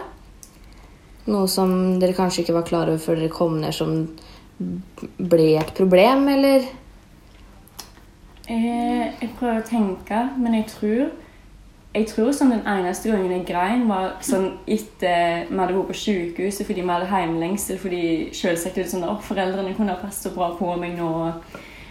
Noe 1.27 1.47
som 1.51 1.99
dere 1.99 2.15
kanskje 2.15 2.45
ikke 2.45 2.55
var 2.55 2.67
klar 2.67 2.89
over 2.89 3.01
før 3.03 3.19
dere 3.19 3.33
kom 3.33 3.59
ned, 3.59 3.75
som 3.75 4.07
ble 4.57 5.47
et 5.59 5.73
problem, 5.77 6.27
eller? 6.31 6.65
Eh, 8.47 9.03
jeg 9.19 9.33
prøver 9.37 9.59
å 9.59 9.67
tenke, 9.67 10.21
men 10.39 10.55
jeg 10.55 10.69
tror 10.71 11.09
jeg 11.97 12.07
tror 12.11 12.33
sånn 12.35 12.53
Den 12.53 12.67
eneste 12.69 13.11
gangen 13.11 13.33
jeg 13.33 13.45
grein, 13.47 13.87
var 13.89 14.17
sånn 14.25 14.51
etter 14.65 15.47
vi 15.49 15.57
hadde 15.57 15.77
vært 15.77 15.91
på 15.91 16.01
sykehuset 16.01 16.67
fordi 16.67 16.83
vi 16.83 16.93
hadde 16.93 17.09
heimlengsel 17.11 17.79
Fordi 17.81 18.03
selvsagt 18.37 18.83
sånn 18.91 19.07
oh, 19.07 19.17
foreldrene 19.23 19.75
kunne 19.77 19.95
ha 19.95 20.01
passet 20.01 20.29
så 20.29 20.35
bra 20.35 20.53
på 20.57 20.75
meg 20.79 20.97
nå. 20.99 21.09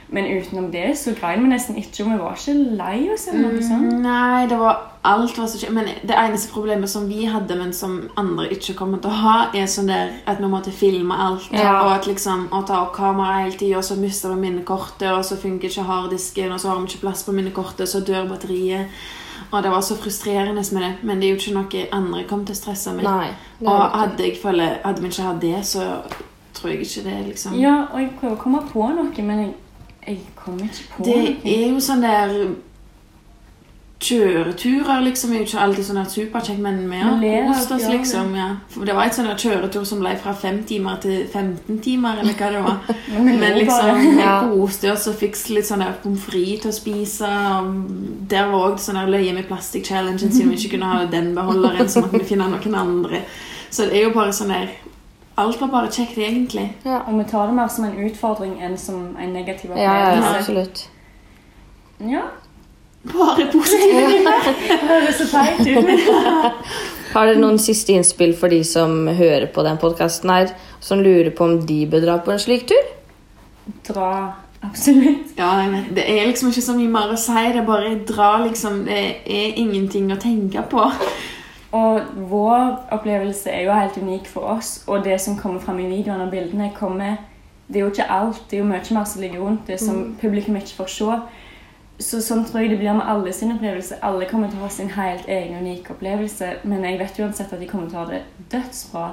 Men 0.09 0.29
utenom 0.31 0.69
det 0.71 0.93
så 0.99 1.11
grein 1.19 1.43
vi 1.43 1.49
nesten 1.51 1.79
ikke, 1.81 2.05
og 2.05 2.11
vi 2.13 2.19
var 2.21 2.37
ikke 2.39 2.77
lei 2.79 3.09
oss. 3.11 3.25
eller 3.27 3.57
noe 3.57 3.63
sånt. 3.65 3.97
Nei, 4.05 4.45
det 4.47 4.59
var 4.61 4.85
alt 5.07 5.39
var 5.39 5.49
så 5.51 5.59
kjekt. 5.59 5.75
Men 5.75 5.91
det 6.07 6.15
eneste 6.15 6.53
problemet 6.55 6.91
som 6.91 7.09
vi 7.11 7.25
hadde, 7.27 7.57
men 7.59 7.73
som 7.75 7.97
andre 8.21 8.47
ikke 8.55 8.77
kommer 8.79 9.03
til 9.03 9.11
å 9.11 9.19
ha, 9.25 9.35
er 9.51 9.67
sånn 9.71 9.91
der 9.91 10.15
at 10.31 10.39
vi 10.43 10.51
måtte 10.53 10.75
filme 10.75 11.19
alt. 11.27 11.51
Ja. 11.51 11.81
Og 11.81 11.93
at 11.97 12.07
liksom, 12.07 12.47
å 12.55 12.63
ta 12.69 12.85
opp 12.85 12.95
kamera 13.01 13.43
hele 13.43 13.59
tida, 13.59 13.81
og 13.81 13.87
så 13.89 13.99
mister 13.99 14.35
vi 14.35 14.45
minnekortet, 14.47 15.11
og 15.11 15.27
så 15.27 15.39
funker 15.43 15.73
ikke 15.73 15.91
harddisken, 15.91 16.55
og 16.55 16.63
så 16.63 16.71
har 16.71 16.79
vi 16.81 16.93
ikke 16.93 17.07
plass 17.09 17.27
på 17.27 17.35
minnekortet, 17.35 17.91
så 17.91 18.05
dør 18.07 18.31
batteriet. 18.31 18.95
Og 19.53 19.63
det 19.63 19.71
var 19.71 19.81
så 19.81 19.97
frustrerende 19.97 20.63
med 20.73 20.83
det. 20.83 20.93
Men 21.03 21.21
det 21.21 21.29
er 21.29 21.35
jo 21.35 21.41
ikke 21.41 21.55
noe 21.57 21.85
andre 21.93 22.25
kom 22.29 22.45
til 22.47 22.55
å 22.57 22.59
stresse 22.59 22.93
med. 22.97 23.05
Nei. 23.05 23.29
Og 23.65 23.91
hadde, 23.99 24.23
jeg 24.27 24.39
føler, 24.43 24.79
hadde 24.85 25.03
vi 25.03 25.09
ikke 25.13 25.23
hatt 25.29 25.41
det, 25.43 25.55
så 25.67 25.87
tror 26.57 26.71
jeg 26.73 26.81
ikke 26.87 27.05
det 27.11 27.17
liksom 27.29 27.55
Ja, 27.61 27.87
og 27.93 28.01
jeg 28.01 28.11
prøver 28.21 28.37
å 28.37 28.41
komme 28.41 28.63
på 28.73 28.89
noe, 28.97 29.23
men 29.25 29.39
jeg, 29.45 29.55
jeg 30.07 30.19
kommer 30.37 30.65
ikke 30.69 30.89
på 30.97 31.05
Det 31.05 31.17
noe. 31.17 31.55
er 31.57 31.69
jo 31.73 31.81
sånn 31.85 32.05
der 32.05 32.37
Kjøreturer 33.97 35.01
liksom 35.07 35.31
er 35.33 35.41
jo 35.41 35.45
ikke 35.47 35.61
alltid 35.65 35.87
sånn 35.87 36.09
superkjekk, 36.13 36.59
men 36.61 36.83
vi 36.91 36.99
har 37.01 37.23
kost 37.49 37.71
oss, 37.73 37.87
liksom. 37.89 38.35
Ja. 38.37 38.49
For 38.75 38.85
det 38.85 38.93
var 38.99 39.09
et 39.09 39.17
sånn 39.17 39.31
kjøretur 39.33 39.87
som 39.89 40.03
ble 40.05 40.13
fra 40.21 40.35
fem 40.37 40.59
timer 40.69 40.99
til 41.01 41.23
15 41.25 41.79
timer, 41.81 42.21
eller 42.21 42.37
hva 42.37 42.51
det 42.53 42.61
var. 42.67 42.93
Men 43.25 43.57
liksom, 43.57 44.03
vi 44.19 44.29
koste 44.53 44.93
oss 44.93 45.09
og 45.09 45.17
fikk 45.17 45.41
litt 45.57 45.71
sånn 45.71 45.87
pommes 46.03 46.29
frites 46.29 46.61
til 46.61 46.75
å 46.75 46.77
spise. 46.77 47.33
Og 47.57 47.73
der 48.29 48.53
var 48.53 48.69
òg 48.69 48.79
sånn 48.85 49.01
løye 49.09 49.33
med 49.33 49.49
plastikk-challengen, 49.49 50.29
siden 50.29 50.53
vi 50.53 50.61
ikke 50.61 50.77
kunne 50.77 50.93
ha 50.93 51.05
den 51.17 51.33
beholderen, 51.39 51.89
så 51.89 52.05
måtte 52.05 52.21
vi 52.21 52.29
finne 52.35 52.53
noen 52.53 52.81
andre. 52.85 53.25
Så 53.73 53.89
det 53.89 53.97
er 53.97 54.11
jo 54.11 54.17
bare 54.19 54.37
sånn 54.37 54.53
der 54.53 54.77
Alt 55.37 55.59
var 55.61 55.69
bare 55.69 55.89
kjekt, 55.93 56.17
egentlig. 56.17 56.71
Ja. 56.87 57.03
Og 57.11 57.19
vi 57.19 57.25
tar 57.29 57.51
det 57.51 57.57
mer 57.59 57.69
som 57.69 57.85
en 57.85 57.99
utfordring 58.07 58.55
enn 58.65 58.79
som 58.81 59.11
en 59.21 59.35
negativ 59.37 59.75
ja, 59.77 59.97
ja, 60.17 60.31
absolutt. 60.31 60.87
Ja, 62.01 62.23
Bare 63.13 63.47
positive 63.53 64.07
det 64.27 64.79
høres 64.91 65.21
så 65.21 65.27
teit 65.31 65.67
ut. 65.67 66.57
Har 67.17 67.31
dere 67.31 67.41
noen 67.41 67.61
siste 67.63 67.95
innspill 67.95 68.35
for 68.37 68.53
de 68.53 68.61
som 68.67 69.07
hører 69.09 69.47
på 69.53 69.63
den 69.65 69.79
podkasten 69.81 70.33
her, 70.33 70.51
som 70.85 71.01
lurer 71.01 71.31
på 71.33 71.47
om 71.47 71.61
de 71.69 71.79
bør 71.89 72.03
dra 72.05 72.17
på 72.21 72.35
en 72.35 72.43
slik 72.43 72.67
tur? 72.69 72.91
Dra 73.89 74.11
absolutt. 74.67 75.33
Ja. 75.39 75.53
Det 75.95 76.05
er 76.05 76.27
liksom 76.27 76.51
ikke 76.51 76.65
så 76.67 76.75
mye 76.77 76.91
mer 76.93 77.15
å 77.15 77.21
si. 77.21 77.37
Det 77.55 77.63
er 77.63 77.69
bare 77.69 77.95
dra, 78.09 78.33
liksom. 78.45 78.85
Det 78.89 78.99
er 79.25 79.57
ingenting 79.63 80.11
å 80.13 80.21
tenke 80.21 80.65
på. 80.71 80.85
Og 81.77 82.13
vår 82.31 82.93
opplevelse 82.95 83.51
er 83.53 83.67
jo 83.67 83.75
helt 83.77 83.97
unik 84.01 84.29
for 84.31 84.53
oss, 84.57 84.85
og 84.87 85.05
det 85.05 85.19
som 85.21 85.39
kommer 85.39 85.61
fram 85.61 85.81
i 85.83 85.89
videoene 85.91 86.29
og 86.29 86.31
bildene, 86.35 86.71
kommer 86.77 87.17
Det 87.67 87.81
er 87.81 87.83
jo 87.83 87.91
ikke 87.91 88.11
alt. 88.11 88.43
Det 88.51 88.57
er 88.57 88.61
jo 88.61 88.69
mye 88.69 88.95
mer 88.95 89.05
som 89.05 89.21
ligger 89.21 89.41
rundt 89.41 89.67
det, 89.67 89.81
som 89.81 90.17
publikum 90.21 90.57
ikke 90.57 90.77
får 90.77 90.87
se. 90.87 91.17
Så 91.99 92.21
sånn 92.21 92.45
tror 92.45 92.61
jeg 92.61 92.75
det 92.75 92.81
blir 92.83 92.97
med 92.97 93.09
alle 93.09 93.33
sin 93.33 93.55
opplevelse. 93.55 94.01
Alle 94.05 94.29
kommer 94.29 94.51
til 94.53 94.61
å 94.61 94.67
ha 94.67 94.73
sin 94.73 94.91
helt 94.93 95.29
egen 95.33 95.63
unike 95.63 95.95
opplevelse, 95.95 96.59
men 96.69 96.85
jeg 96.85 96.99
vet 97.01 97.21
uansett 97.25 97.55
at 97.55 97.63
de 97.63 97.69
kommer 97.71 97.89
til 97.89 97.97
å 97.97 98.03
ha 98.05 98.11
det 98.11 98.23
dødsbra. 98.53 99.07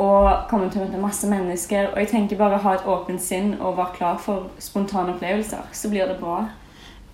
Og 0.00 0.48
kommer 0.50 0.72
til 0.72 0.80
å 0.80 0.88
møte 0.88 1.02
masse 1.02 1.28
mennesker. 1.30 1.92
Og 1.92 2.00
jeg 2.02 2.10
tenker 2.10 2.40
bare 2.40 2.58
å 2.58 2.64
ha 2.64 2.74
et 2.74 2.88
åpent 2.88 3.22
sinn 3.22 3.52
og 3.60 3.76
være 3.78 3.96
klar 3.98 4.18
for 4.18 4.50
spontane 4.58 5.14
opplevelser, 5.14 5.70
så 5.76 5.92
blir 5.92 6.10
det 6.10 6.18
bra. 6.22 6.48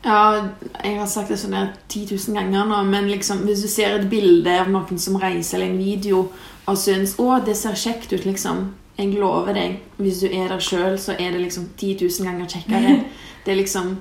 Ja, 0.07 0.49
jeg 0.85 1.01
har 1.01 1.09
sagt 1.11 1.33
det 1.33 1.39
sånn 1.41 1.57
der 1.57 1.73
10 1.89 2.15
000 2.15 2.37
ganger 2.37 2.69
nå, 2.71 2.83
men 2.87 3.09
liksom, 3.11 3.43
hvis 3.49 3.65
du 3.65 3.69
ser 3.69 3.97
et 3.97 4.09
bilde 4.11 4.53
av 4.63 4.71
noen 4.71 5.01
som 5.03 5.17
reiser, 5.19 5.59
eller 5.59 5.73
en 5.73 5.81
video, 5.83 6.29
og 6.67 6.79
syns 6.79 7.17
'Å, 7.19 7.45
det 7.45 7.57
ser 7.57 7.75
kjekt 7.75 8.13
ut', 8.13 8.25
liksom. 8.25 8.75
Jeg 8.99 9.19
lover 9.19 9.53
deg, 9.53 9.81
hvis 9.99 10.21
du 10.21 10.27
er 10.27 10.49
der 10.49 10.63
sjøl, 10.63 10.97
så 10.99 11.13
er 11.19 11.33
det 11.35 11.41
liksom 11.41 11.69
10 11.77 11.99
000 12.01 12.29
ganger 12.29 12.47
kjekkere. 12.47 13.05
Det 13.45 13.53
er 13.53 13.61
liksom 13.61 13.99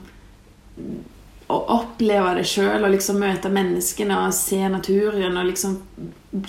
Å 1.46 1.58
oppleve 1.76 2.32
det 2.40 2.46
sjøl 2.50 2.82
og 2.88 2.90
liksom 2.96 3.20
møte 3.22 3.52
menneskene 3.54 4.16
og 4.26 4.34
se 4.34 4.58
naturen 4.70 5.38
og 5.38 5.46
liksom 5.52 5.76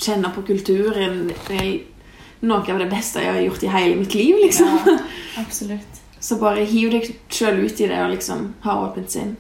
kjenne 0.00 0.30
på 0.32 0.42
kulturen 0.48 1.18
Det 1.48 1.58
er 1.60 2.46
noe 2.48 2.64
av 2.72 2.80
det 2.80 2.88
beste 2.90 3.20
jeg 3.20 3.32
har 3.34 3.42
gjort 3.44 3.66
i 3.66 3.72
hele 3.74 3.98
mitt 4.00 4.14
liv, 4.16 4.38
liksom. 4.40 4.78
Ja, 4.86 4.96
absolutt. 5.42 6.00
Så 6.20 6.38
bare 6.40 6.64
hiv 6.68 6.90
deg 6.94 7.10
sjøl 7.32 7.60
ut 7.66 7.80
i 7.80 7.86
det 7.90 7.98
og 8.02 8.14
liksom 8.14 8.48
ha 8.64 8.78
åpent 8.86 9.12
sinn. 9.12 9.34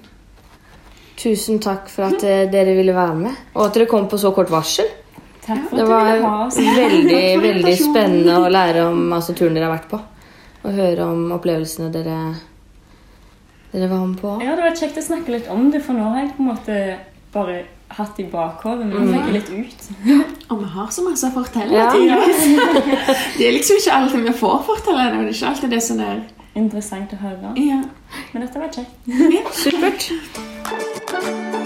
Tusen 1.16 1.58
takk 1.64 1.88
for 1.88 2.10
at 2.10 2.24
eh, 2.28 2.44
dere 2.52 2.74
ville 2.76 2.92
være 2.92 3.16
med, 3.16 3.36
og 3.56 3.62
at 3.66 3.78
dere 3.78 3.88
kom 3.88 4.04
på 4.12 4.18
så 4.20 4.32
kort 4.36 4.52
varsel. 4.52 4.88
Takk 5.46 5.62
for 5.70 5.78
Det 5.78 5.84
at 5.84 5.88
du 5.88 5.92
var 5.94 6.04
ville 6.10 6.28
ha 6.28 6.42
oss. 6.46 6.58
veldig, 6.60 7.22
veldig 7.42 7.72
spennende 7.80 8.36
å 8.42 8.50
lære 8.52 8.84
om 8.90 9.00
altså, 9.16 9.32
turen 9.38 9.56
dere 9.56 9.70
har 9.70 9.76
vært 9.78 9.88
på. 9.94 10.00
Og 10.66 10.76
høre 10.76 11.06
om 11.08 11.30
opplevelsene 11.36 11.88
dere, 11.94 12.18
dere 13.76 13.88
var 13.92 14.06
med 14.06 14.18
på. 14.20 14.28
Ja, 14.44 14.50
det 14.56 14.62
var 14.64 14.76
kjekt 14.78 14.98
å 15.00 15.02
snakke 15.04 15.32
litt 15.34 15.48
om 15.52 15.62
det, 15.72 15.80
for 15.84 15.92
nå 15.96 16.04
har 16.14 16.20
jeg 16.24 16.32
på 16.36 16.42
en 16.44 16.50
måte 16.52 16.74
bare 17.34 17.54
hatt 17.96 18.16
i 18.20 18.24
bakhodet, 18.30 18.84
men 18.88 18.94
nå 18.96 19.00
fikk 19.12 19.26
jeg 19.28 19.36
litt 19.36 19.50
ut. 19.52 19.80
Og 20.50 20.56
vi 20.62 20.66
har 20.76 20.88
så 20.94 21.00
masse 21.06 21.24
å 21.28 21.34
fortelle. 21.34 21.72
Ja. 21.76 21.80
det 23.38 23.44
er 23.46 23.52
liksom 23.56 23.74
ikke 23.80 23.96
alltid 24.00 24.20
vi 24.30 24.34
får 24.40 24.56
fortelle 24.70 25.02
det. 25.10 25.16
og 25.20 25.24
Det 25.26 25.32
er 25.34 25.38
ikke 25.38 25.50
alltid 25.52 25.70
det 25.76 25.82
som 25.90 25.98
er 26.08 26.16
Interessant 26.56 27.08
å 27.12 27.16
høre. 27.20 27.48
ja. 27.60 27.80
Men 28.32 28.38
dette 28.46 28.58
var 28.62 28.70
kjekt. 28.72 28.92
Supert. 29.60 30.02